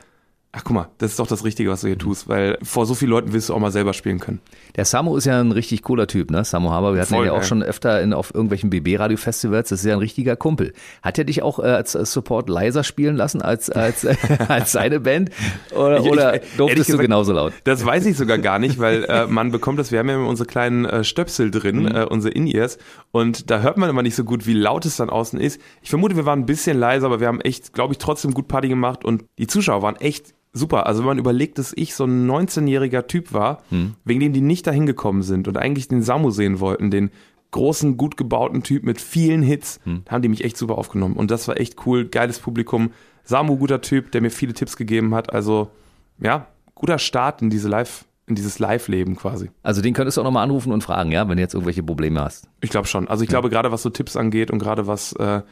[0.53, 2.97] Ach guck mal, das ist doch das Richtige, was du hier tust, weil vor so
[2.97, 4.41] vielen Leuten willst du auch mal selber spielen können.
[4.75, 6.43] Der Samu ist ja ein richtig cooler Typ, ne?
[6.43, 9.81] Samu Haber, wir hatten Voll, ihn ja auch schon öfter in, auf irgendwelchen BB-Radio-Festivals, das
[9.81, 10.73] ist ja ein richtiger Kumpel.
[11.03, 14.05] Hat er dich auch äh, als Support leiser spielen lassen als, als,
[14.49, 15.31] als seine Band?
[15.73, 17.53] Oder, ich, oder ich, durftest gesagt, du genauso laut?
[17.63, 20.29] Das weiß ich sogar gar nicht, weil äh, man bekommt das, wir haben ja immer
[20.29, 21.95] unsere kleinen äh, Stöpsel drin, mhm.
[21.95, 22.79] äh, unsere In-Ears,
[23.13, 25.61] und da hört man immer nicht so gut, wie laut es dann außen ist.
[25.81, 28.49] Ich vermute, wir waren ein bisschen leiser, aber wir haben echt, glaube ich, trotzdem gut
[28.49, 30.87] Party gemacht und die Zuschauer waren echt super.
[30.87, 33.95] Also wenn man überlegt, dass ich so ein 19-jähriger Typ war, hm.
[34.05, 37.11] wegen dem die nicht dahin gekommen sind und eigentlich den Samu sehen wollten, den
[37.51, 40.05] großen, gut gebauten Typ mit vielen Hits, hm.
[40.09, 41.17] haben die mich echt super aufgenommen.
[41.17, 42.93] Und das war echt cool, geiles Publikum.
[43.25, 45.33] Samu, guter Typ, der mir viele Tipps gegeben hat.
[45.33, 45.71] Also
[46.19, 49.51] ja, guter Start in diese Live- in dieses Live-Leben quasi.
[49.63, 52.21] Also den könntest du auch nochmal anrufen und fragen, ja, wenn du jetzt irgendwelche Probleme
[52.21, 52.49] hast.
[52.61, 53.09] Ich glaube schon.
[53.09, 55.43] Also ich glaube, gerade was so Tipps angeht und gerade was äh,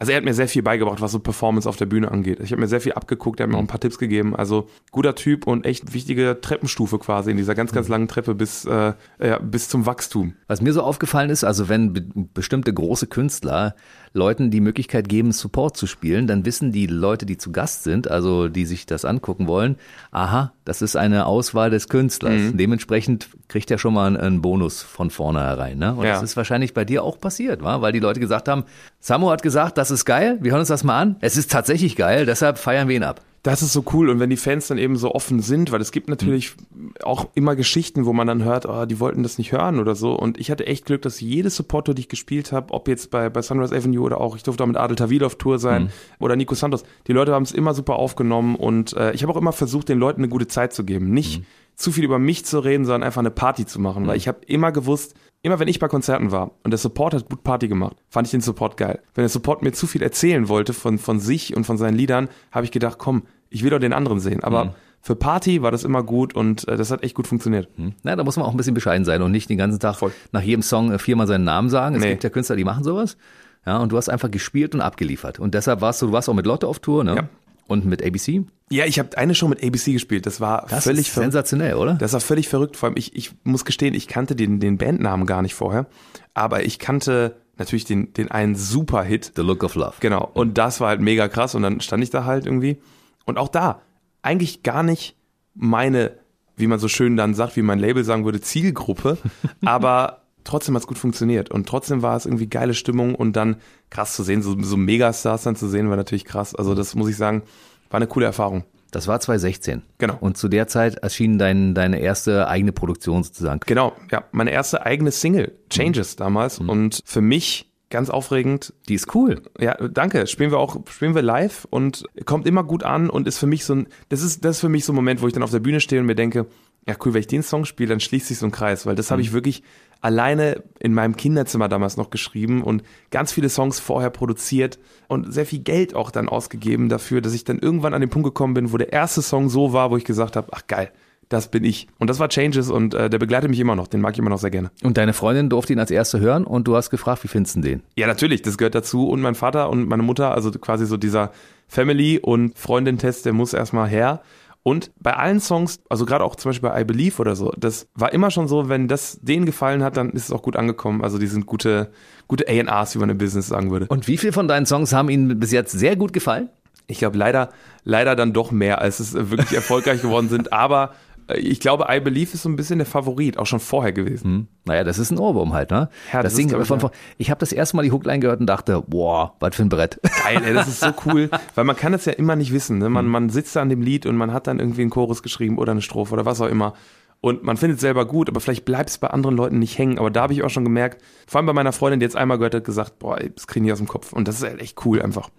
[0.00, 2.40] also er hat mir sehr viel beigebracht, was so Performance auf der Bühne angeht.
[2.40, 4.34] Ich habe mir sehr viel abgeguckt, er hat mir auch ein paar Tipps gegeben.
[4.34, 8.64] Also guter Typ und echt wichtige Treppenstufe quasi in dieser ganz, ganz langen Treppe bis,
[8.64, 10.36] äh, ja, bis zum Wachstum.
[10.46, 13.74] Was mir so aufgefallen ist, also wenn be bestimmte große Künstler
[14.12, 18.10] Leuten die Möglichkeit geben, Support zu spielen, dann wissen die Leute, die zu Gast sind,
[18.10, 19.76] also die sich das angucken wollen,
[20.10, 22.52] aha, das ist eine Auswahl des Künstlers.
[22.52, 22.56] Mhm.
[22.56, 25.78] Dementsprechend kriegt er schon mal einen Bonus von vornherein.
[25.78, 25.94] Ne?
[25.94, 26.14] Und ja.
[26.14, 27.80] das ist wahrscheinlich bei dir auch passiert, wa?
[27.82, 28.64] weil die Leute gesagt haben,
[28.98, 31.16] Samu hat gesagt, das ist geil, wir hören uns das mal an.
[31.20, 33.20] Es ist tatsächlich geil, deshalb feiern wir ihn ab.
[33.42, 34.10] Das ist so cool.
[34.10, 36.92] Und wenn die Fans dann eben so offen sind, weil es gibt natürlich mhm.
[37.02, 40.12] auch immer Geschichten, wo man dann hört, oh, die wollten das nicht hören oder so.
[40.12, 43.30] Und ich hatte echt Glück, dass jede Supporter, die ich gespielt habe, ob jetzt bei,
[43.30, 45.88] bei Sunrise Avenue oder auch, ich durfte auch mit Adel Tawil auf Tour sein mhm.
[46.18, 49.38] oder Nico Santos, die Leute haben es immer super aufgenommen und äh, ich habe auch
[49.38, 51.10] immer versucht, den Leuten eine gute Zeit zu geben.
[51.10, 51.46] Nicht mhm.
[51.80, 54.18] Zu viel über mich zu reden, sondern einfach eine Party zu machen, weil mhm.
[54.18, 57.42] ich habe immer gewusst, Immer wenn ich bei Konzerten war und der Support hat gut
[57.42, 59.00] Party gemacht, fand ich den Support geil.
[59.14, 62.28] Wenn der Support mir zu viel erzählen wollte von, von sich und von seinen Liedern,
[62.52, 64.44] habe ich gedacht, komm, ich will doch den anderen sehen.
[64.44, 64.70] Aber mhm.
[65.00, 67.70] für Party war das immer gut und äh, das hat echt gut funktioniert.
[67.78, 67.94] Mhm.
[68.02, 70.12] Na, da muss man auch ein bisschen bescheiden sein und nicht den ganzen Tag Voll.
[70.30, 71.96] nach jedem Song äh, viermal seinen Namen sagen.
[71.96, 72.10] Es nee.
[72.10, 73.16] gibt ja Künstler, die machen sowas.
[73.64, 75.38] Ja, und du hast einfach gespielt und abgeliefert.
[75.38, 77.16] Und deshalb warst du, du warst auch mit Lotte auf Tour, ne?
[77.16, 77.28] Ja.
[77.70, 78.42] Und mit ABC?
[78.68, 80.26] Ja, ich habe eine Show mit ABC gespielt.
[80.26, 81.94] Das war das völlig ist sensationell, oder?
[81.94, 82.76] Das war völlig verrückt.
[82.76, 85.86] Vor allem, ich, ich muss gestehen, ich kannte den, den Bandnamen gar nicht vorher.
[86.34, 89.34] Aber ich kannte natürlich den, den einen Super-Hit.
[89.36, 89.94] The Look of Love.
[90.00, 90.28] Genau.
[90.34, 91.54] Und das war halt mega krass.
[91.54, 92.78] Und dann stand ich da halt irgendwie.
[93.24, 93.82] Und auch da,
[94.22, 95.14] eigentlich gar nicht
[95.54, 96.16] meine,
[96.56, 99.16] wie man so schön dann sagt, wie mein Label sagen würde, Zielgruppe,
[99.64, 103.56] aber trotzdem hat es gut funktioniert und trotzdem war es irgendwie geile Stimmung und dann
[103.90, 106.54] krass zu sehen, so, so Megastars dann zu sehen, war natürlich krass.
[106.54, 107.42] Also das muss ich sagen,
[107.90, 108.64] war eine coole Erfahrung.
[108.90, 109.82] Das war 2016.
[109.98, 110.16] Genau.
[110.20, 113.60] Und zu der Zeit erschien dein, deine erste eigene Produktion sozusagen.
[113.66, 114.24] Genau, ja.
[114.32, 116.18] Meine erste eigene Single, Changes mhm.
[116.18, 116.60] damals.
[116.60, 116.68] Mhm.
[116.68, 118.72] Und für mich ganz aufregend.
[118.88, 119.42] Die ist cool.
[119.58, 120.26] Ja, danke.
[120.26, 123.64] Spielen wir auch, spielen wir live und kommt immer gut an und ist für mich
[123.64, 125.50] so ein, das ist, das ist für mich so ein Moment, wo ich dann auf
[125.50, 126.46] der Bühne stehe und mir denke,
[126.86, 129.10] ja cool, wenn ich den Song spiele, dann schließt sich so ein Kreis, weil das
[129.10, 129.12] mhm.
[129.12, 129.62] habe ich wirklich
[130.00, 135.46] alleine in meinem Kinderzimmer damals noch geschrieben und ganz viele Songs vorher produziert und sehr
[135.46, 138.72] viel Geld auch dann ausgegeben dafür, dass ich dann irgendwann an den Punkt gekommen bin,
[138.72, 140.90] wo der erste Song so war, wo ich gesagt habe, ach geil,
[141.30, 141.86] das bin ich.
[141.98, 143.86] Und das war Changes und äh, der begleitet mich immer noch.
[143.86, 144.70] Den mag ich immer noch sehr gerne.
[144.82, 147.60] Und deine Freundin durfte ihn als erste hören und du hast gefragt, wie findest du
[147.60, 147.82] den?
[147.96, 149.08] Ja, natürlich, das gehört dazu.
[149.08, 151.30] Und mein Vater und meine Mutter, also quasi so dieser
[151.68, 154.22] Family- und Freundin-Test, der muss erstmal her.
[154.62, 157.88] Und bei allen Songs, also gerade auch zum Beispiel bei I Believe oder so, das
[157.94, 161.02] war immer schon so, wenn das denen gefallen hat, dann ist es auch gut angekommen.
[161.02, 161.90] Also die sind gute,
[162.28, 163.86] gute A&Rs, wie man im Business sagen würde.
[163.88, 166.50] Und wie viele von deinen Songs haben Ihnen bis jetzt sehr gut gefallen?
[166.88, 167.50] Ich glaube leider,
[167.84, 170.52] leider dann doch mehr, als es wirklich erfolgreich geworden sind.
[170.52, 170.92] Aber
[171.36, 174.24] ich glaube, I Believe ist so ein bisschen der Favorit, auch schon vorher gewesen.
[174.24, 174.46] Hm.
[174.64, 175.88] Naja, das ist ein Ohrwurm halt, ne?
[176.12, 176.90] Ja, das, das Ding, ist, von, ja.
[177.18, 180.00] ich habe das erste Mal die Hookline gehört und dachte, boah, was für ein Brett.
[180.24, 182.78] Geil, ey, das ist so cool, weil man kann es ja immer nicht wissen.
[182.78, 182.88] Ne?
[182.88, 183.12] Man, hm.
[183.12, 185.72] man sitzt da an dem Lied und man hat dann irgendwie einen Chorus geschrieben oder
[185.72, 186.74] eine Strophe oder was auch immer.
[187.20, 189.98] und man findet es selber gut, aber vielleicht bleibt es bei anderen Leuten nicht hängen.
[189.98, 192.38] Aber da habe ich auch schon gemerkt, vor allem bei meiner Freundin, die jetzt einmal
[192.38, 194.12] gehört hat, gesagt, boah, das kriege ich nicht aus dem Kopf.
[194.12, 195.30] Und das ist halt echt cool einfach.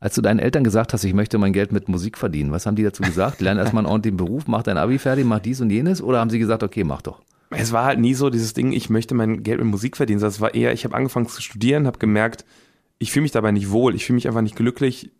[0.00, 2.74] Als du deinen Eltern gesagt hast, ich möchte mein Geld mit Musik verdienen, was haben
[2.74, 3.40] die dazu gesagt?
[3.42, 6.02] Lern erstmal einen ordentlichen Beruf, mach dein Abi fertig, mach dies und jenes?
[6.02, 7.20] Oder haben sie gesagt, okay, mach doch?
[7.50, 10.20] Es war halt nie so dieses Ding, ich möchte mein Geld mit Musik verdienen.
[10.20, 12.44] sondern Es war eher, ich habe angefangen zu studieren, habe gemerkt,
[12.98, 13.94] ich fühle mich dabei nicht wohl.
[13.94, 15.10] Ich fühle mich einfach nicht glücklich,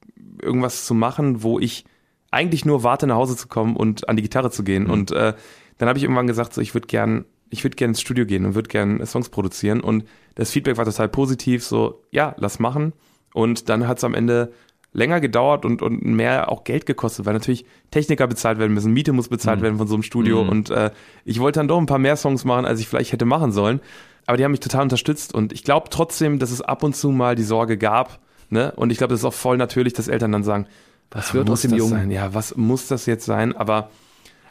[0.41, 1.85] irgendwas zu machen, wo ich
[2.31, 4.85] eigentlich nur warte, nach Hause zu kommen und an die Gitarre zu gehen.
[4.85, 4.91] Mhm.
[4.91, 5.35] Und äh,
[5.79, 8.47] dann habe ich irgendwann gesagt, so ich würde gern, ich würde gern ins Studio gehen
[8.47, 9.81] und würde gern Songs produzieren.
[9.81, 10.05] Und
[10.37, 12.93] das Feedback war total positiv, so ja, lass machen.
[13.35, 14.53] Und dann hat es am Ende
[14.93, 19.13] länger gedauert und, und mehr auch Geld gekostet, weil natürlich Techniker bezahlt werden müssen, Miete
[19.13, 19.65] muss bezahlt mhm.
[19.65, 20.43] werden von so einem Studio.
[20.43, 20.49] Mhm.
[20.49, 20.91] Und äh,
[21.25, 23.81] ich wollte dann doch ein paar mehr Songs machen, als ich vielleicht hätte machen sollen.
[24.27, 25.35] Aber die haben mich total unterstützt.
[25.35, 28.19] Und ich glaube trotzdem, dass es ab und zu mal die Sorge gab.
[28.49, 28.73] Ne?
[28.77, 30.67] Und ich glaube, das ist auch voll natürlich, dass Eltern dann sagen,
[31.11, 31.91] was wird aus dem Jungen?
[31.91, 32.11] Sein?
[32.11, 33.57] Ja, was muss das jetzt sein?
[33.57, 33.91] Aber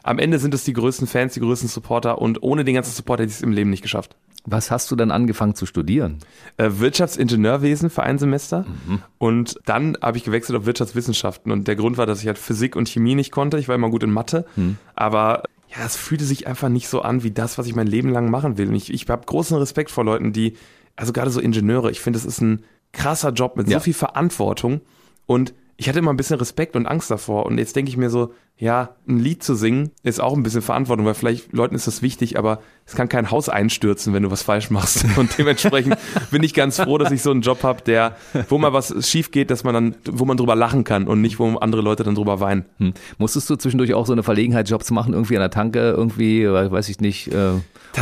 [0.02, 3.20] am Ende sind es die größten Fans, die größten Supporter und ohne den ganzen Support
[3.20, 4.16] hätte ich es im Leben nicht geschafft.
[4.44, 6.18] Was hast du dann angefangen zu studieren?
[6.56, 8.64] Äh, Wirtschaftsingenieurwesen für ein Semester.
[8.86, 9.02] Mhm.
[9.18, 11.52] Und dann habe ich gewechselt auf Wirtschaftswissenschaften.
[11.52, 13.58] Und der Grund war, dass ich halt Physik und Chemie nicht konnte.
[13.58, 14.46] Ich war immer gut in Mathe.
[14.56, 14.78] Mhm.
[14.94, 18.10] Aber ja, es fühlte sich einfach nicht so an wie das, was ich mein Leben
[18.10, 18.68] lang machen will.
[18.68, 20.56] Und ich, ich habe großen Respekt vor Leuten, die,
[20.96, 23.78] also gerade so Ingenieure, ich finde, das ist ein krasser Job mit ja.
[23.78, 24.80] so viel Verantwortung.
[25.26, 27.46] Und ich hatte immer ein bisschen Respekt und Angst davor.
[27.46, 30.60] Und jetzt denke ich mir so, ja, ein Lied zu singen ist auch ein bisschen
[30.60, 34.30] Verantwortung, weil vielleicht Leuten ist das wichtig, aber es kann kein Haus einstürzen, wenn du
[34.30, 35.06] was falsch machst.
[35.16, 35.96] Und dementsprechend
[36.30, 38.16] bin ich ganz froh, dass ich so einen Job habe, der,
[38.50, 41.38] wo mal was schief geht, dass man dann, wo man drüber lachen kann und nicht,
[41.38, 42.66] wo andere Leute dann drüber weinen.
[42.76, 42.92] Hm.
[43.16, 47.00] Musstest du zwischendurch auch so eine Verlegenheitsjobs machen, irgendwie an der Tanke, irgendwie, weiß ich
[47.00, 47.52] nicht, äh,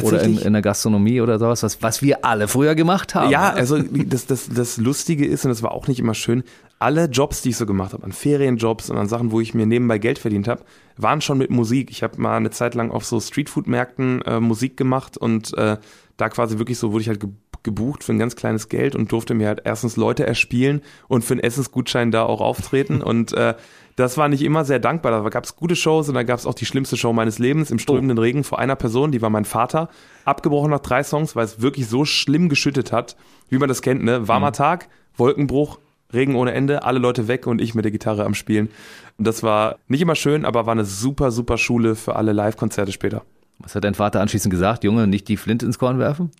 [0.02, 3.30] oder in, in der Gastronomie oder sowas, was, was wir alle früher gemacht haben.
[3.30, 6.42] Ja, also das, das, das Lustige ist, und das war auch nicht immer schön,
[6.78, 9.66] alle Jobs, die ich so gemacht habe, an Ferienjobs und an Sachen, wo ich mir
[9.66, 10.64] nebenbei Geld verdient habe,
[10.96, 11.90] waren schon mit Musik.
[11.90, 15.76] Ich habe mal eine Zeit lang auf so Streetfood-Märkten äh, Musik gemacht und äh,
[16.16, 17.24] da quasi wirklich so wurde ich halt
[17.62, 21.34] gebucht für ein ganz kleines Geld und durfte mir halt erstens Leute erspielen und für
[21.34, 23.54] einen Essensgutschein da auch auftreten und äh,
[23.96, 25.10] das war nicht immer sehr dankbar.
[25.10, 27.72] Da gab es gute Shows und da gab es auch die schlimmste Show meines Lebens
[27.72, 28.22] im strömenden oh.
[28.22, 29.88] Regen vor einer Person, die war mein Vater,
[30.24, 33.16] abgebrochen nach drei Songs, weil es wirklich so schlimm geschüttet hat,
[33.48, 34.28] wie man das kennt, ne?
[34.28, 34.52] Warmer mhm.
[34.52, 35.80] Tag, Wolkenbruch,
[36.12, 38.70] Regen ohne Ende, alle Leute weg und ich mit der Gitarre am Spielen.
[39.18, 42.92] Und das war nicht immer schön, aber war eine super, super Schule für alle Live-Konzerte
[42.92, 43.22] später.
[43.58, 44.84] Was hat dein Vater anschließend gesagt?
[44.84, 46.30] Junge, nicht die Flint ins Korn werfen?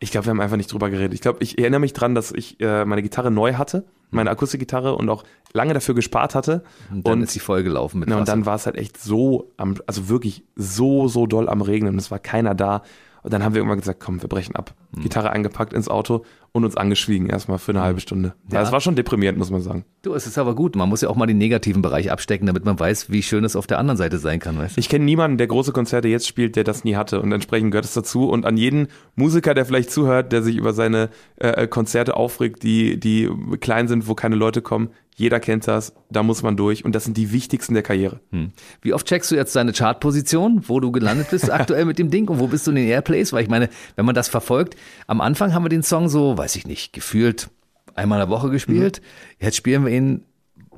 [0.00, 1.14] Ich glaube, wir haben einfach nicht drüber geredet.
[1.14, 4.96] Ich glaube, ich erinnere mich dran, dass ich äh, meine Gitarre neu hatte, meine Akustikgitarre
[4.96, 6.64] und auch lange dafür gespart hatte.
[6.90, 8.18] Und dann und, ist sie vollgelaufen mit Wasser.
[8.18, 11.92] Und dann war es halt echt so, am, also wirklich so, so doll am Regnen
[11.92, 12.82] und es war keiner da.
[13.22, 14.74] Und dann haben wir irgendwann gesagt, komm, wir brechen ab.
[14.94, 15.02] Mhm.
[15.02, 17.84] Gitarre eingepackt ins Auto und uns angeschwiegen erstmal für eine mhm.
[17.84, 18.34] halbe Stunde.
[18.50, 19.84] Ja, es war schon deprimierend, muss man sagen.
[20.02, 20.76] Du, es ist aber gut.
[20.76, 23.56] Man muss ja auch mal den negativen Bereich abstecken, damit man weiß, wie schön es
[23.56, 24.58] auf der anderen Seite sein kann.
[24.58, 24.76] Weißt?
[24.76, 27.20] Ich kenne niemanden, der große Konzerte jetzt spielt, der das nie hatte.
[27.20, 28.28] Und entsprechend gehört es dazu.
[28.28, 32.98] Und an jeden Musiker, der vielleicht zuhört, der sich über seine äh, Konzerte aufregt, die,
[32.98, 36.94] die klein sind, wo keine Leute kommen, jeder kennt das, da muss man durch und
[36.94, 38.20] das sind die wichtigsten der Karriere.
[38.30, 38.52] Hm.
[38.80, 42.28] Wie oft checkst du jetzt deine Chartposition, wo du gelandet bist aktuell mit dem Ding
[42.28, 43.32] und wo bist du in den Airplays?
[43.32, 46.56] Weil ich meine, wenn man das verfolgt, am Anfang haben wir den Song so, weiß
[46.56, 47.50] ich nicht, gefühlt
[47.94, 49.00] einmal in der Woche gespielt.
[49.00, 49.44] Mhm.
[49.44, 50.24] Jetzt spielen wir ihn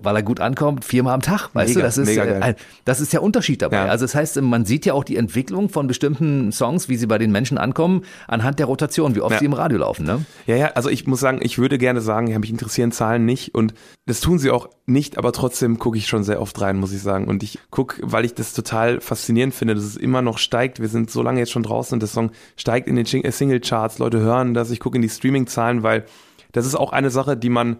[0.05, 1.87] weil er gut ankommt, viermal am Tag, weißt mega, du?
[1.87, 2.57] Das ist, mega geil.
[2.85, 3.77] das ist der Unterschied dabei.
[3.77, 3.87] Ja.
[3.87, 7.19] Also das heißt, man sieht ja auch die Entwicklung von bestimmten Songs, wie sie bei
[7.19, 9.39] den Menschen ankommen, anhand der Rotation, wie oft ja.
[9.39, 10.07] sie im Radio laufen.
[10.07, 10.25] Ne?
[10.47, 13.55] Ja, ja, also ich muss sagen, ich würde gerne sagen, ja, mich interessieren Zahlen nicht
[13.55, 13.75] und
[14.07, 17.01] das tun sie auch nicht, aber trotzdem gucke ich schon sehr oft rein, muss ich
[17.01, 17.27] sagen.
[17.27, 20.81] Und ich gucke, weil ich das total faszinierend finde, dass es immer noch steigt.
[20.81, 23.99] Wir sind so lange jetzt schon draußen und der Song steigt in den Single-Charts.
[23.99, 24.71] Leute hören das.
[24.71, 26.05] Ich gucke in die Streaming-Zahlen, weil
[26.53, 27.79] das ist auch eine Sache, die man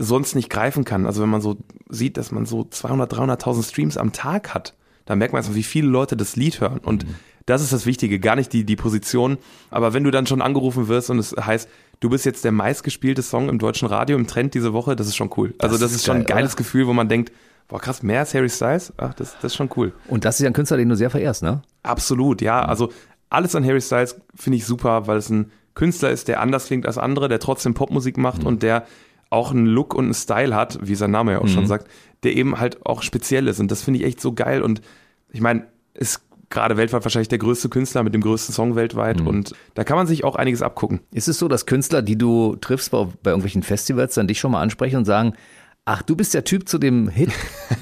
[0.00, 1.06] sonst nicht greifen kann.
[1.06, 4.74] Also wenn man so sieht, dass man so 200, 300.000 Streams am Tag hat,
[5.04, 6.78] dann merkt man erstmal, wie viele Leute das Lied hören.
[6.78, 7.14] Und mhm.
[7.44, 9.36] das ist das Wichtige, gar nicht die, die Position.
[9.70, 11.68] Aber wenn du dann schon angerufen wirst und es heißt,
[12.00, 15.16] du bist jetzt der meistgespielte Song im deutschen Radio im Trend diese Woche, das ist
[15.16, 15.54] schon cool.
[15.58, 16.58] Also das, das ist, ist, schon geil, ein geiles oder?
[16.58, 17.30] Gefühl, wo man denkt,
[17.68, 18.94] boah krass, mehr als Harry Styles?
[18.96, 19.92] Ach, das, das ist schon cool.
[20.08, 21.60] Und das ist ja ein Künstler, den du sehr verehrst, ne?
[21.82, 22.64] Absolut, ja.
[22.64, 22.90] Also
[23.28, 26.86] alles an Harry Styles finde ich super, weil es ein Künstler ist, der anders klingt
[26.86, 28.46] als andere, der trotzdem Popmusik macht mhm.
[28.46, 28.86] und der
[29.30, 31.48] auch einen Look und einen Style hat, wie sein Name ja auch mhm.
[31.48, 31.88] schon sagt,
[32.24, 33.60] der eben halt auch speziell ist.
[33.60, 34.62] Und das finde ich echt so geil.
[34.62, 34.82] Und
[35.32, 39.20] ich meine, ist gerade weltweit wahrscheinlich der größte Künstler mit dem größten Song weltweit.
[39.20, 39.26] Mhm.
[39.28, 41.00] Und da kann man sich auch einiges abgucken.
[41.12, 44.50] Ist es so, dass Künstler, die du triffst bei, bei irgendwelchen Festivals, dann dich schon
[44.50, 45.34] mal ansprechen und sagen,
[45.92, 47.32] Ach, du bist der Typ zu dem Hit,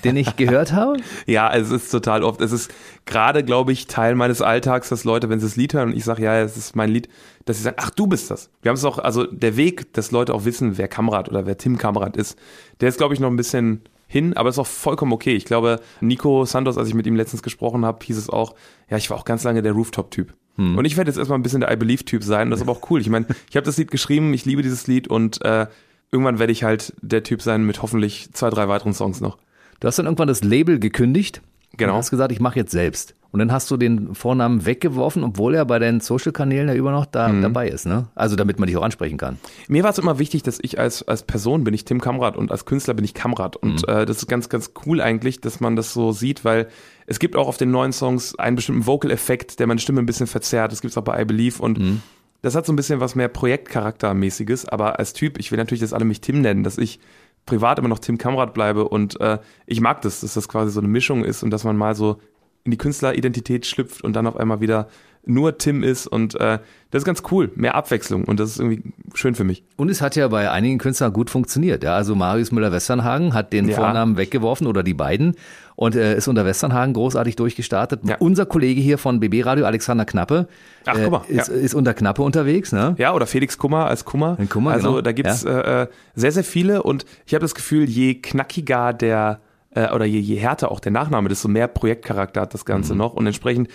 [0.03, 0.97] den ich gehört habe?
[1.27, 2.41] ja, es ist total oft.
[2.41, 2.73] Es ist
[3.05, 6.05] gerade, glaube ich, Teil meines Alltags, dass Leute, wenn sie das Lied hören und ich
[6.05, 7.11] sage, ja, es ist mein Lied,
[7.45, 8.49] dass sie sagen, ach, du bist das.
[8.63, 11.59] Wir haben es auch, also der Weg, dass Leute auch wissen, wer Kamerad oder wer
[11.59, 12.39] Tim Kamerad ist,
[12.81, 15.37] der ist, glaube ich, noch ein bisschen hin, aber ist auch vollkommen okay.
[15.37, 18.55] Ich glaube, Nico Santos, als ich mit ihm letztens gesprochen habe, hieß es auch,
[18.89, 20.33] ja, ich war auch ganz lange der Rooftop-Typ.
[20.55, 20.79] Hm.
[20.79, 22.49] Und ich werde jetzt erstmal ein bisschen der I Believe-Typ sein.
[22.49, 23.03] Das ist aber auch cool.
[23.03, 25.67] Ich meine, ich habe das Lied geschrieben, ich liebe dieses Lied und äh,
[26.11, 29.39] irgendwann werde ich halt der Typ sein mit hoffentlich zwei, drei weiteren Songs noch.
[29.81, 31.43] Du hast dann irgendwann das Label gekündigt.
[31.77, 31.93] Genau.
[31.93, 33.15] Und hast gesagt, ich mache jetzt selbst.
[33.31, 37.05] Und dann hast du den Vornamen weggeworfen, obwohl er bei deinen Social-Kanälen ja immer noch
[37.05, 37.43] da mhm.
[37.43, 38.07] dabei ist, ne?
[38.15, 39.39] Also damit man dich auch ansprechen kann.
[39.69, 42.51] Mir war es immer wichtig, dass ich als, als Person bin ich Tim Kamrat und
[42.51, 43.57] als Künstler bin ich Kamrat.
[43.57, 43.95] Und mhm.
[43.95, 46.69] äh, das ist ganz, ganz cool eigentlich, dass man das so sieht, weil
[47.07, 50.27] es gibt auch auf den neuen Songs einen bestimmten Vocal-Effekt, der meine Stimme ein bisschen
[50.27, 50.73] verzerrt.
[50.73, 52.03] Das gibt's auch bei I Believe und mhm.
[52.43, 54.67] Das hat so ein bisschen was mehr Projektcharaktermäßiges.
[54.67, 57.01] Aber als Typ, ich will natürlich, dass alle mich Tim nennen, dass ich
[57.47, 60.81] privat immer noch Tim Kamrat bleibe und äh, ich mag das, dass das quasi so
[60.81, 62.19] eine Mischung ist und dass man mal so
[62.65, 64.89] in die Künstleridentität schlüpft und dann auf einmal wieder
[65.29, 66.59] nur Tim ist und äh,
[66.91, 68.83] das ist ganz cool, mehr Abwechslung und das ist irgendwie
[69.15, 69.63] schön für mich.
[69.77, 71.85] Und es hat ja bei einigen Künstlern gut funktioniert.
[71.85, 73.77] Ja, also Marius Müller-Westernhagen hat den ja.
[73.77, 75.35] Vornamen weggeworfen oder die beiden
[75.77, 78.01] und äh, ist unter Westernhagen großartig durchgestartet.
[78.05, 78.17] Ja.
[78.19, 80.49] Unser Kollege hier von BB Radio, Alexander Knappe,
[80.87, 81.55] Ach, äh, mal, ist, ja.
[81.55, 82.73] ist, unter Knappe unterwegs.
[82.73, 82.95] Ne?
[82.99, 84.39] Ja, oder Felix Kummer als Kummer.
[84.49, 85.03] Kummer also genau.
[85.03, 89.41] da gibt's äh, äh, sehr, sehr viele und ich habe das Gefühl, je knackiger der
[89.79, 92.99] äh, oder je, je härter auch der Nachname, desto mehr Projektcharakter hat das Ganze mhm.
[92.99, 93.15] noch.
[93.15, 93.69] Und entsprechend,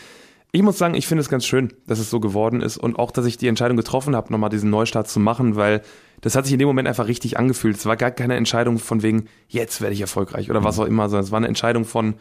[0.56, 3.10] ich muss sagen, ich finde es ganz schön, dass es so geworden ist und auch,
[3.10, 5.82] dass ich die Entscheidung getroffen habe, nochmal diesen Neustart zu machen, weil
[6.22, 7.76] das hat sich in dem Moment einfach richtig angefühlt.
[7.76, 10.66] Es war gar keine Entscheidung von wegen, jetzt werde ich erfolgreich oder mhm.
[10.66, 12.14] was auch immer, sondern es war eine Entscheidung von,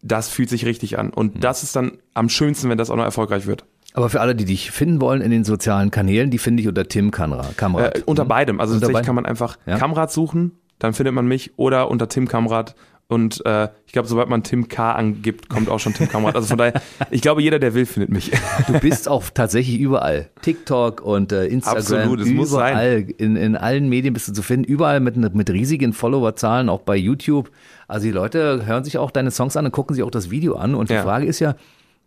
[0.00, 1.10] das fühlt sich richtig an.
[1.10, 1.40] Und mhm.
[1.40, 3.64] das ist dann am schönsten, wenn das auch noch erfolgreich wird.
[3.94, 6.86] Aber für alle, die dich finden wollen in den sozialen Kanälen, die finde ich unter
[6.86, 7.96] Tim Kamrat.
[7.96, 8.28] Äh, unter mhm.
[8.28, 8.60] beidem.
[8.60, 9.76] Also unter tatsächlich kann man einfach ja?
[9.76, 12.76] Kamrat suchen, dann findet man mich oder unter Tim Kamrat
[13.08, 14.92] und äh, ich glaube, sobald man Tim K.
[14.92, 16.34] angibt, kommt auch schon Tim Kamrat.
[16.34, 18.32] Also von daher, ich glaube, jeder, der will, findet mich.
[18.66, 20.28] Du bist auch tatsächlich überall.
[20.42, 21.78] TikTok und äh, Instagram.
[21.78, 23.08] Absolut, es muss sein.
[23.16, 24.64] In, in allen Medien bist du zu finden.
[24.64, 27.52] Überall mit, mit riesigen Followerzahlen, auch bei YouTube.
[27.86, 30.56] Also die Leute hören sich auch deine Songs an und gucken sich auch das Video
[30.56, 30.74] an.
[30.74, 31.02] Und die ja.
[31.04, 31.54] Frage ist ja,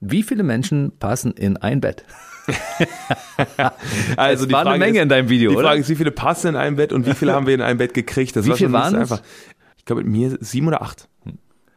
[0.01, 2.03] wie viele Menschen passen in ein Bett?
[4.17, 5.63] also die war Frage eine Menge ist, in deinem Video, die oder?
[5.63, 7.61] Die Frage ist, wie viele passen in ein Bett und wie viele haben wir in
[7.61, 8.35] ein Bett gekriegt?
[8.35, 9.11] Das wie viel waren es?
[9.11, 9.21] Einfach
[9.89, 11.09] glaube mit mir sieben oder acht.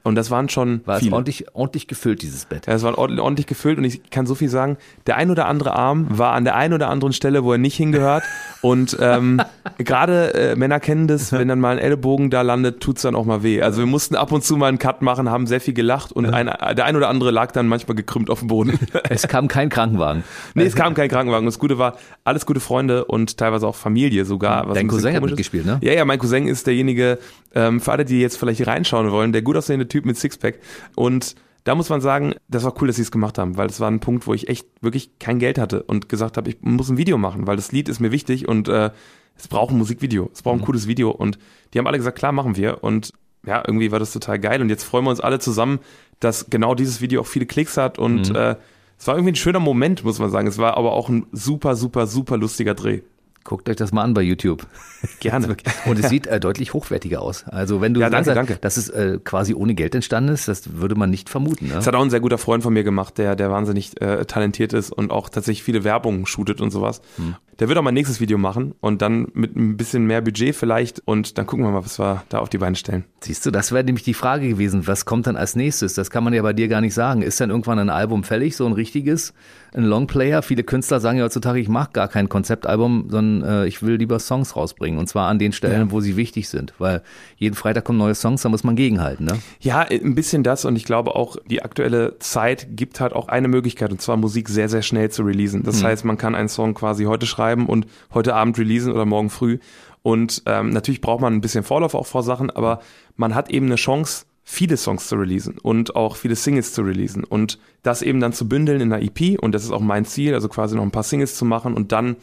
[0.04, 1.10] Und das waren schon War viele.
[1.10, 2.66] es ordentlich, ordentlich gefüllt, dieses Bett.
[2.66, 4.76] Ja, es war ordentlich, ordentlich gefüllt und ich kann so viel sagen,
[5.06, 7.76] der ein oder andere Arm war an der einen oder anderen Stelle, wo er nicht
[7.76, 8.24] hingehört.
[8.62, 9.42] Und ähm,
[9.78, 13.24] gerade äh, Männer kennen das, wenn dann mal ein Ellenbogen da landet, tut's dann auch
[13.24, 13.60] mal weh.
[13.60, 16.26] Also wir mussten ab und zu mal einen Cut machen, haben sehr viel gelacht und
[16.26, 18.78] ein, der ein oder andere lag dann manchmal gekrümmt auf dem Boden.
[19.08, 20.22] Es kam kein Krankenwagen.
[20.54, 21.44] Nee, es kam kein Krankenwagen.
[21.44, 24.68] Das Gute war, alles gute Freunde und teilweise auch Familie sogar.
[24.68, 25.78] Was Dein Cousin hat mitgespielt, ne?
[25.82, 27.18] Ja, ja, mein Cousin ist derjenige,
[27.54, 30.58] ähm, für alle, die jetzt vielleicht reinschauen wollen, der gut aussehende Typ mit Sixpack.
[30.96, 31.34] Und
[31.64, 33.90] da muss man sagen, das war cool, dass sie es gemacht haben, weil es war
[33.90, 36.96] ein Punkt, wo ich echt wirklich kein Geld hatte und gesagt habe, ich muss ein
[36.96, 38.90] Video machen, weil das Lied ist mir wichtig und äh,
[39.36, 40.64] es braucht ein Musikvideo, es braucht ein mhm.
[40.64, 41.10] cooles Video.
[41.10, 41.38] Und
[41.72, 42.82] die haben alle gesagt, klar, machen wir.
[42.82, 43.12] Und
[43.46, 44.60] ja, irgendwie war das total geil.
[44.60, 45.80] Und jetzt freuen wir uns alle zusammen,
[46.20, 48.36] dass genau dieses Video auch viele Klicks hat und mhm.
[48.36, 48.56] äh,
[48.98, 50.46] es war irgendwie ein schöner Moment, muss man sagen.
[50.46, 53.00] Es war aber auch ein super, super, super lustiger Dreh.
[53.44, 54.66] Guckt euch das mal an bei YouTube.
[55.20, 55.56] Gerne.
[55.86, 57.44] Und es sieht äh, deutlich hochwertiger aus.
[57.44, 58.56] Also wenn du ja, danke, sagst, danke.
[58.60, 61.68] dass es äh, quasi ohne Geld entstanden ist, das würde man nicht vermuten.
[61.68, 61.74] Ne?
[61.74, 64.72] Das hat auch ein sehr guter Freund von mir gemacht, der, der wahnsinnig äh, talentiert
[64.72, 67.02] ist und auch tatsächlich viele Werbungen shootet und sowas.
[67.16, 67.34] Hm.
[67.58, 70.56] Der wird auch mal ein nächstes Video machen und dann mit ein bisschen mehr Budget
[70.56, 73.04] vielleicht und dann gucken wir mal, was wir da auf die Beine stellen.
[73.20, 75.94] Siehst du, das wäre nämlich die Frage gewesen, was kommt dann als nächstes?
[75.94, 77.20] Das kann man ja bei dir gar nicht sagen.
[77.20, 79.34] Ist dann irgendwann ein Album fällig, so ein richtiges,
[79.74, 80.42] ein Longplayer?
[80.42, 84.18] Viele Künstler sagen ja heutzutage, ich mache gar kein Konzeptalbum, sondern äh, ich will lieber
[84.18, 85.90] Songs rausbringen und zwar an den Stellen, ja.
[85.90, 87.02] wo sie wichtig sind, weil
[87.36, 89.38] jeden Freitag kommen neue Songs, da muss man gegenhalten, ne?
[89.60, 93.48] Ja, ein bisschen das und ich glaube auch, die aktuelle Zeit gibt halt auch eine
[93.48, 95.62] Möglichkeit und zwar Musik sehr, sehr schnell zu releasen.
[95.62, 95.86] Das hm.
[95.86, 99.58] heißt, man kann einen Song quasi heute schreiben und heute Abend releasen oder morgen früh
[100.02, 102.80] und ähm, natürlich braucht man ein bisschen Vorlauf auch vor Sachen, aber
[103.16, 107.24] man hat eben eine Chance, viele Songs zu releasen und auch viele Singles zu releasen
[107.24, 110.34] und das eben dann zu bündeln in einer EP und das ist auch mein Ziel,
[110.34, 112.16] also quasi noch ein paar Singles zu machen und dann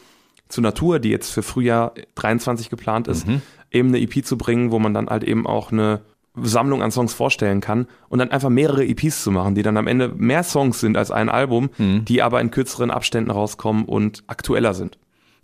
[0.48, 3.40] zu Natur, die jetzt für Frühjahr 23 geplant ist, mhm.
[3.70, 6.00] eben eine EP zu bringen, wo man dann halt eben auch eine
[6.34, 9.86] Sammlung an Songs vorstellen kann und dann einfach mehrere EPs zu machen, die dann am
[9.86, 12.04] Ende mehr Songs sind als ein Album, mhm.
[12.04, 14.98] die aber in kürzeren Abständen rauskommen und aktueller sind.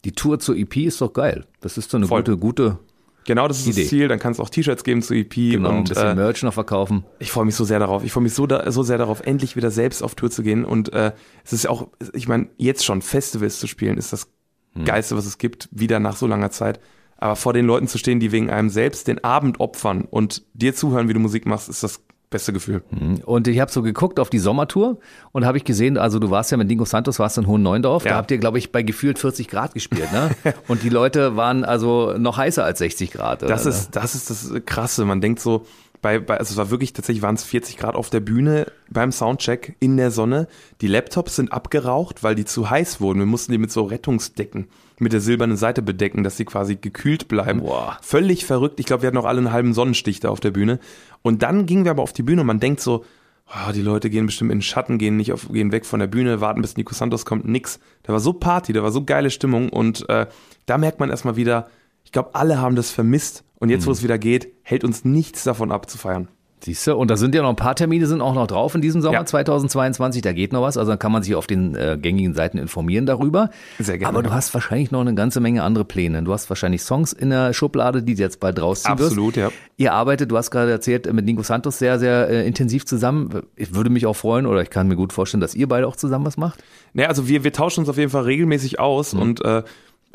[0.06, 1.46] Die Tour zur EP ist doch geil.
[1.60, 2.20] Das ist so eine Voll.
[2.20, 2.78] gute, gute
[3.24, 3.80] Genau, das ist Idee.
[3.80, 4.06] das Ziel.
[4.06, 6.54] Dann kannst du auch T-Shirts geben zur EP genau, und ein bisschen äh, Merch noch
[6.54, 7.04] verkaufen.
[7.18, 8.04] Ich freue mich so sehr darauf.
[8.04, 10.64] Ich freue mich so, da, so sehr darauf, endlich wieder selbst auf Tour zu gehen.
[10.64, 11.10] Und äh,
[11.44, 14.28] es ist ja auch, ich meine, jetzt schon Festivals zu spielen, ist das
[14.74, 14.84] hm.
[14.84, 16.78] Geilste, was es gibt, wieder nach so langer Zeit.
[17.16, 20.72] Aber vor den Leuten zu stehen, die wegen einem selbst den Abend opfern und dir
[20.76, 22.82] zuhören, wie du Musik machst, ist das beste Gefühl.
[23.24, 24.98] Und ich habe so geguckt auf die Sommertour
[25.32, 28.04] und habe ich gesehen, also du warst ja mit Dingo Santos, warst in Hohen Neuendorf,
[28.04, 28.12] Ja.
[28.12, 30.30] da habt ihr, glaube ich, bei gefühlt 40 Grad gespielt, ne?
[30.68, 33.42] und die Leute waren also noch heißer als 60 Grad.
[33.42, 33.52] Oder?
[33.52, 35.04] Das ist, das ist das Krasse.
[35.04, 35.64] Man denkt so,
[36.02, 39.12] bei, bei, also es war wirklich, tatsächlich waren es 40 Grad auf der Bühne beim
[39.12, 40.46] Soundcheck in der Sonne.
[40.80, 43.18] Die Laptops sind abgeraucht, weil die zu heiß wurden.
[43.20, 44.68] Wir mussten die mit so Rettungsdecken
[44.98, 47.60] mit der silbernen Seite bedecken, dass sie quasi gekühlt bleiben.
[47.60, 47.98] Boah.
[48.00, 48.80] Völlig verrückt.
[48.80, 50.78] Ich glaube, wir hatten auch alle einen halben Sonnenstich da auf der Bühne.
[51.26, 53.04] Und dann gingen wir aber auf die Bühne und man denkt so,
[53.48, 56.06] oh, die Leute gehen bestimmt in den Schatten, gehen nicht auf, gehen weg von der
[56.06, 57.80] Bühne, warten bis Nico Santos kommt, nix.
[58.04, 60.28] Da war so Party, da war so geile Stimmung und äh,
[60.66, 61.68] da merkt man erstmal wieder,
[62.04, 65.42] ich glaube, alle haben das vermisst und jetzt, wo es wieder geht, hält uns nichts
[65.42, 66.28] davon ab zu feiern.
[66.60, 68.80] Siehst du, und da sind ja noch ein paar Termine sind auch noch drauf in
[68.80, 69.24] diesem Sommer Ja.
[69.26, 72.56] 2022, da geht noch was, also dann kann man sich auf den äh, gängigen Seiten
[72.58, 73.50] informieren darüber.
[73.78, 74.08] Sehr gerne.
[74.08, 76.22] Aber du hast wahrscheinlich noch eine ganze Menge andere Pläne.
[76.22, 79.10] Du hast wahrscheinlich Songs in der Schublade, die du jetzt bald rausziehen wirst.
[79.12, 79.50] Absolut, ja.
[79.76, 83.42] Ihr arbeitet, du hast gerade erzählt, mit Nico Santos sehr, sehr äh, intensiv zusammen.
[83.54, 85.96] Ich würde mich auch freuen oder ich kann mir gut vorstellen, dass ihr beide auch
[85.96, 86.64] zusammen was macht.
[86.94, 89.62] Ne, also wir, wir tauschen uns auf jeden Fall regelmäßig aus und äh,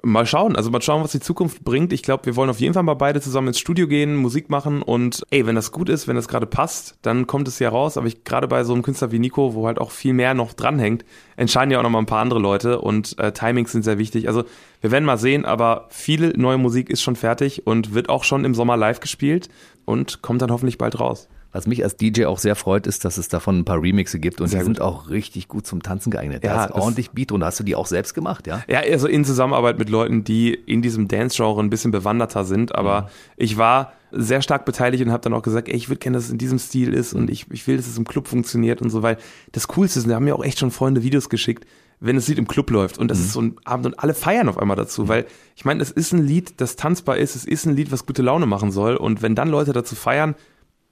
[0.03, 1.93] mal schauen, also mal schauen, was die Zukunft bringt.
[1.93, 4.81] Ich glaube, wir wollen auf jeden Fall mal beide zusammen ins Studio gehen, Musik machen
[4.81, 7.97] und ey, wenn das gut ist, wenn das gerade passt, dann kommt es ja raus.
[7.97, 10.53] Aber ich gerade bei so einem Künstler wie Nico, wo halt auch viel mehr noch
[10.53, 13.97] dranhängt, entscheiden ja auch noch mal ein paar andere Leute und äh, Timings sind sehr
[13.97, 14.27] wichtig.
[14.27, 14.43] Also
[14.81, 18.45] wir werden mal sehen, aber viel neue Musik ist schon fertig und wird auch schon
[18.45, 19.49] im Sommer live gespielt
[19.85, 21.27] und kommt dann hoffentlich bald raus.
[21.51, 24.39] Was mich als DJ auch sehr freut, ist, dass es davon ein paar Remixe gibt
[24.39, 24.75] und Sehr die gut.
[24.77, 26.43] sind auch richtig gut zum Tanzen geeignet.
[26.43, 28.63] Ja, da ist ordentlich Beat und hast du die auch selbst gemacht, ja?
[28.69, 32.73] Ja, also in Zusammenarbeit mit Leuten, die in diesem Dance-Genre ein bisschen bewanderter sind.
[32.75, 36.17] Aber ich war sehr stark beteiligt und habe dann auch gesagt, ey, ich würde gerne,
[36.17, 38.81] dass es in diesem Stil ist und ich, ich will, dass es im Club funktioniert
[38.81, 39.17] und so, weil
[39.51, 41.65] das Coolste ist, und da haben mir auch echt schon Freunde Videos geschickt,
[42.01, 42.97] wenn das Lied im Club läuft.
[42.97, 45.25] Und das ist so ein Abend und alle feiern auf einmal dazu, weil
[45.55, 48.21] ich meine, es ist ein Lied, das tanzbar ist, es ist ein Lied, was gute
[48.21, 48.95] Laune machen soll.
[48.95, 50.35] Und wenn dann Leute dazu feiern,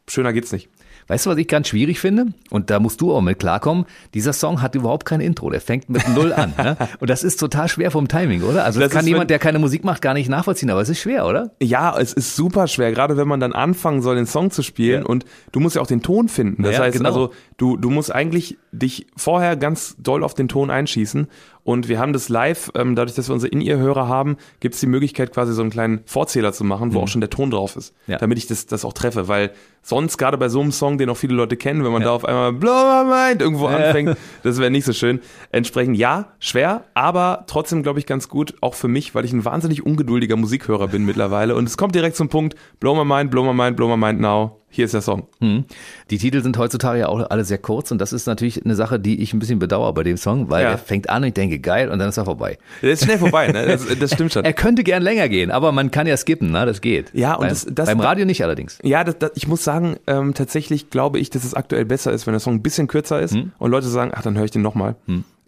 [0.09, 0.69] schöner geht's nicht.
[1.07, 2.27] Weißt du, was ich ganz schwierig finde?
[2.51, 3.85] Und da musst du auch mit klarkommen.
[4.13, 5.49] Dieser Song hat überhaupt kein Intro.
[5.49, 6.53] Der fängt mit Null an.
[6.55, 6.77] Ne?
[6.99, 8.63] Und das ist total schwer vom Timing, oder?
[8.63, 10.69] Also das, Das kann jemand, wenn- der keine Musik macht, gar nicht nachvollziehen.
[10.69, 11.49] Aber es ist schwer, oder?
[11.63, 15.01] Ja, es ist super schwer, gerade wenn man dann anfangen soll, den Song zu spielen
[15.01, 15.07] Ja.
[15.07, 16.61] und du musst ja auch den Ton finden.
[16.61, 17.09] Das Ja, heißt genau.
[17.09, 21.27] also, du, du musst eigentlich dich vorher ganz doll auf den Ton einschießen
[21.63, 24.87] und wir haben das live, ähm, dadurch, dass wir unsere In-Ear-Hörer haben, gibt es die
[24.87, 27.93] Möglichkeit quasi so einen kleinen Vorzähler zu machen, wo auch schon der Ton drauf ist,
[28.07, 28.11] Mhm.
[28.13, 28.17] Ja.
[28.17, 29.51] damit ich das, das auch treffe, weil
[29.83, 32.25] sonst gerade bei so einem Song, den auch viele Leute kennen, wenn man da auf
[32.25, 35.19] einmal Blow my mind irgendwo anfängt, das wäre nicht so schön.
[35.51, 39.45] Entsprechend ja, schwer, aber trotzdem glaube ich ganz gut, auch für mich, weil ich ein
[39.45, 43.43] wahnsinnig ungeduldiger Musikhörer bin mittlerweile und es kommt direkt zum Punkt, Blow my mind, blow
[43.43, 44.58] my mind, blow my mind now.
[44.71, 45.27] Hier ist der Song.
[45.41, 45.65] Hm.
[46.11, 48.99] Die Titel sind heutzutage ja auch alle sehr kurz und das ist natürlich eine Sache,
[48.99, 50.71] die ich ein bisschen bedauere bei dem Song, weil Ja.
[50.71, 52.57] er fängt an und ich denke, geil, und dann ist er vorbei.
[52.81, 53.65] Der ist schnell vorbei, ne?
[53.65, 54.45] Das, das stimmt schon.
[54.49, 56.65] Er könnte gern länger gehen, aber man kann ja skippen, ne?
[56.65, 57.11] Das geht.
[57.13, 58.77] Ja, und beim, das- das- beim Radio nicht allerdings.
[58.83, 62.27] Ja, das, das, ich muss sagen, ähm, tatsächlich glaube ich, dass es aktuell besser ist,
[62.27, 64.61] wenn der Song ein bisschen kürzer ist und Leute sagen, ach, dann höre ich den
[64.61, 64.95] nochmal.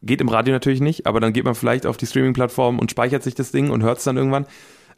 [0.03, 3.21] Geht im Radio natürlich nicht, aber dann geht man vielleicht auf die Streaming-Plattform und speichert
[3.21, 4.47] sich das Ding und hört es dann irgendwann.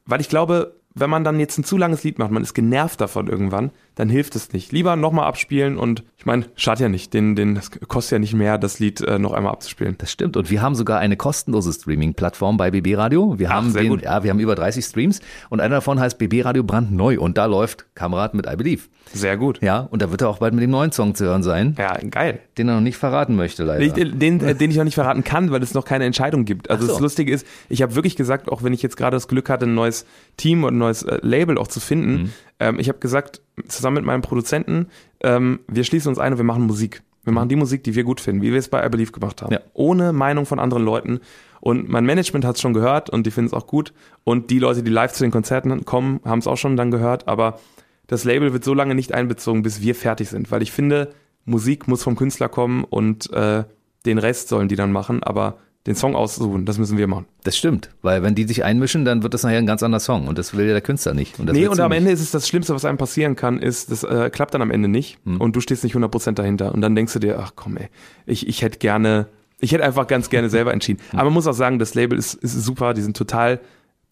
[0.06, 3.02] Weil ich glaube, wenn man dann jetzt ein zu langes Lied macht, man ist genervt
[3.02, 4.72] davon irgendwann, dann hilft es nicht.
[4.72, 8.34] Lieber nochmal abspielen und ich meine, schadet ja nicht, den, den, das kostet ja nicht
[8.34, 9.96] mehr, das Lied äh, noch einmal abzuspielen.
[9.98, 10.38] Das stimmt.
[10.38, 13.38] Und wir haben sogar eine kostenlose Streaming-Plattform bei BB Radio.
[13.38, 14.04] Wir Ach, haben sehr den, gut.
[14.04, 15.20] ja, wir haben über 30 Streams
[15.50, 18.84] und einer davon heißt BB Radio brandneu und da läuft Kamerad mit I Believe.
[19.12, 19.60] Sehr gut.
[19.62, 21.98] Ja, und da wird er auch bald mit dem neuen Song zu hören sein, Ja,
[22.10, 22.40] geil.
[22.58, 23.86] den er noch nicht verraten möchte, leider.
[23.94, 26.70] Den, den, äh, den ich noch nicht verraten kann, weil es noch keine Entscheidung gibt.
[26.72, 26.94] Also so.
[26.94, 29.66] das Lustige ist, ich habe wirklich gesagt, auch wenn ich jetzt gerade das Glück hatte,
[29.66, 30.06] ein neues
[30.38, 32.30] Team und ein neues äh, Label auch zu finden, Mhm.
[32.64, 34.88] Ähm, ich habe gesagt, zusammen mit meinem Produzenten,
[35.22, 37.04] ähm, wir schließen uns ein und wir machen Musik.
[37.26, 39.42] Wir machen die Musik, die wir gut finden, wie wir es bei I Believe gemacht
[39.42, 39.54] haben.
[39.54, 39.60] Ja.
[39.74, 41.20] Ohne Meinung von anderen Leuten.
[41.60, 43.94] Und mein Management hat es schon gehört und die finden es auch gut.
[44.24, 47.28] Und die Leute, die live zu den Konzerten kommen, haben es auch schon dann gehört.
[47.28, 47.60] Aber
[48.08, 50.52] das Label wird so lange nicht einbezogen, bis wir fertig sind.
[50.52, 51.14] Weil ich finde,
[51.46, 53.64] Musik muss vom Künstler kommen und äh,
[54.06, 55.24] den Rest sollen die dann machen.
[55.24, 57.26] Aber den Song aussuchen, das müssen wir machen.
[57.44, 60.28] Das stimmt, weil wenn die sich einmischen, dann wird das nachher ein ganz anderer Song
[60.28, 61.40] und das will ja der Künstler nicht.
[61.40, 61.98] Und das Nee, und am nicht.
[61.98, 64.72] Ende ist es das Schlimmste, was einem passieren kann, ist, das äh, klappt dann am
[64.72, 65.42] Ende nicht Hm.
[65.42, 67.90] und du stehst nicht 100% dahinter und dann denkst du dir, ach komm ey,
[68.26, 69.28] ich, ich hätte gerne,
[69.60, 71.02] ich hätte einfach ganz gerne selber entschieden.
[71.12, 71.20] Hm.
[71.20, 73.60] Aber man muss auch sagen, das Label ist, ist super, die sind total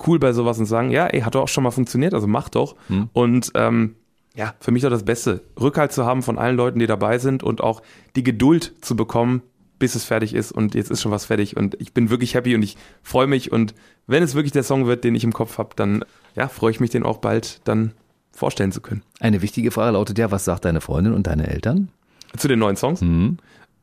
[0.07, 2.49] cool bei sowas und sagen, ja, ey, hat doch auch schon mal funktioniert, also mach
[2.49, 2.76] doch.
[2.88, 3.09] Hm.
[3.13, 3.95] Und ähm,
[4.36, 7.43] ja, für mich doch das Beste, Rückhalt zu haben von allen Leuten, die dabei sind
[7.43, 7.82] und auch
[8.15, 9.41] die Geduld zu bekommen,
[9.82, 12.53] bis es fertig ist und jetzt ist schon was fertig und ich bin wirklich happy
[12.53, 13.73] und ich freue mich und
[14.05, 16.05] wenn es wirklich der Song wird, den ich im Kopf habe, dann
[16.36, 17.93] ja, freue ich mich, den auch bald dann
[18.32, 19.01] vorstellen zu können.
[19.19, 21.89] Eine wichtige Frage lautet ja, was sagt deine Freundin und deine Eltern?
[22.38, 23.01] Zu den neuen Songs.
[23.01, 23.38] Mhm.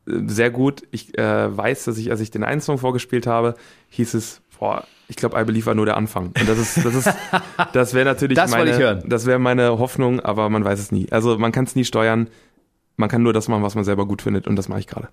[0.07, 0.83] Äh, Sehr gut.
[0.91, 3.55] Ich äh, weiß, dass ich, als ich den einen Song vorgespielt habe,
[3.89, 6.27] hieß es, boah, ich glaube, I Believe war nur der Anfang.
[6.27, 7.09] Und das ist, das ist,
[7.73, 11.11] das wäre natürlich Das meine, das wäre meine Hoffnung, aber man weiß es nie.
[11.11, 12.29] Also man kann es nie steuern.
[12.99, 15.07] Man kann nur das machen, was man selber gut findet und das mache ich gerade.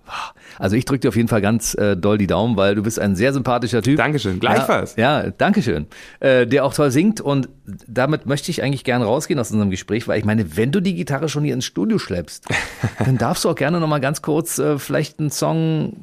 [0.59, 2.99] Also ich drücke dir auf jeden Fall ganz äh, doll die Daumen, weil du bist
[2.99, 3.95] ein sehr sympathischer Typ.
[3.95, 4.97] Dankeschön, gleichfalls.
[4.97, 5.87] Ja, ja Dankeschön.
[6.19, 7.47] Äh, der auch toll singt und
[7.87, 10.95] damit möchte ich eigentlich gerne rausgehen aus unserem Gespräch, weil ich meine, wenn du die
[10.95, 12.45] Gitarre schon hier ins Studio schleppst,
[12.99, 15.93] dann darfst du auch gerne nochmal ganz kurz äh, vielleicht einen Song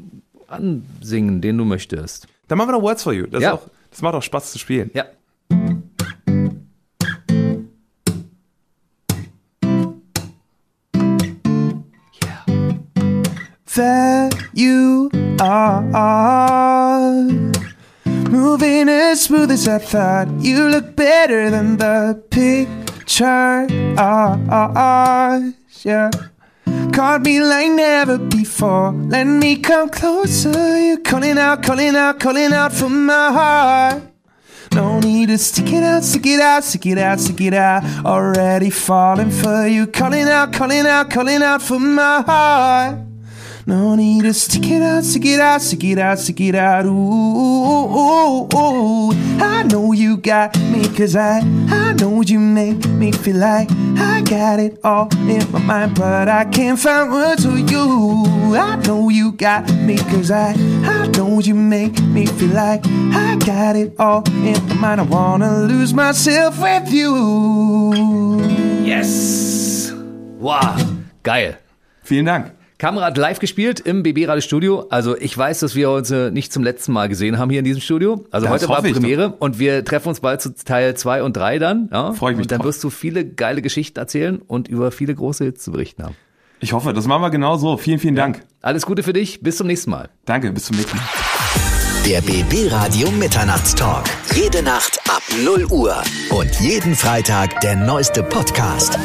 [0.49, 2.28] ansingen, den du möchtest.
[2.49, 3.26] Dann machen wir noch Words for You.
[3.26, 3.53] Das, Ja.
[3.53, 4.91] auch, das macht auch Spaß zu spielen.
[4.95, 5.05] Ja.
[13.75, 15.11] There you
[15.41, 17.22] are.
[18.05, 20.29] Moving as smooth as I thought.
[20.39, 23.66] You look better than the picture.
[23.99, 25.41] Ah,
[25.83, 26.11] yeah.
[26.93, 28.93] Caught me like never before.
[28.93, 30.79] Let me come closer.
[30.79, 34.03] You're calling out, calling out, calling out for my heart.
[34.72, 37.83] No need to stick it out, stick it out, stick it out, stick it out.
[38.05, 39.89] Already falling for you.
[39.89, 43.14] Calling out, calling out, calling out for my heart.
[43.67, 46.85] No need to stick it out, stick it out, stick it out, stick it out.
[46.85, 49.12] Ooh, ooh, ooh, ooh.
[49.43, 51.39] I know you got me, cause I,
[51.71, 56.29] I know you make me feel like I got it all in my mind, but
[56.29, 58.55] I can't find words for you.
[58.55, 60.53] I know you got me, cause I,
[60.85, 65.01] I know you make me feel like I got it all in my mind.
[65.01, 68.43] I wanna lose myself with you.
[68.85, 69.91] Yes!
[70.39, 70.77] Wow,
[71.23, 71.55] geil.
[72.03, 72.64] Vielen Dank.
[72.85, 74.85] Kamerad live gespielt im BB Radio Studio.
[74.91, 77.64] Also ich weiß, dass wir uns äh, nicht zum letzten Mal gesehen haben hier in
[77.64, 78.26] diesem Studio.
[78.30, 81.59] Also Das heute war Premiere und wir treffen uns bald zu Teil 2 und 3
[81.59, 81.89] dann.
[81.91, 82.12] Ja?
[82.12, 82.66] Freu ich mich Und dann drauf.
[82.66, 86.14] wirst du viele geile Geschichten erzählen und über viele große Hits zu berichten haben.
[86.61, 87.78] Ich hoffe, das machen wir genau so.
[87.78, 88.43] Vielen, vielen Dank.
[88.61, 89.41] Alles Gute für dich.
[89.41, 90.11] Bis zum nächsten Mal.
[90.26, 91.05] Danke, bis zum nächsten Mal.
[92.07, 94.05] Der BB Radio Mitternachtstalk.
[94.35, 95.97] Jede Nacht ab 0 Uhr.
[96.28, 98.99] Und jeden Freitag der neueste Podcast.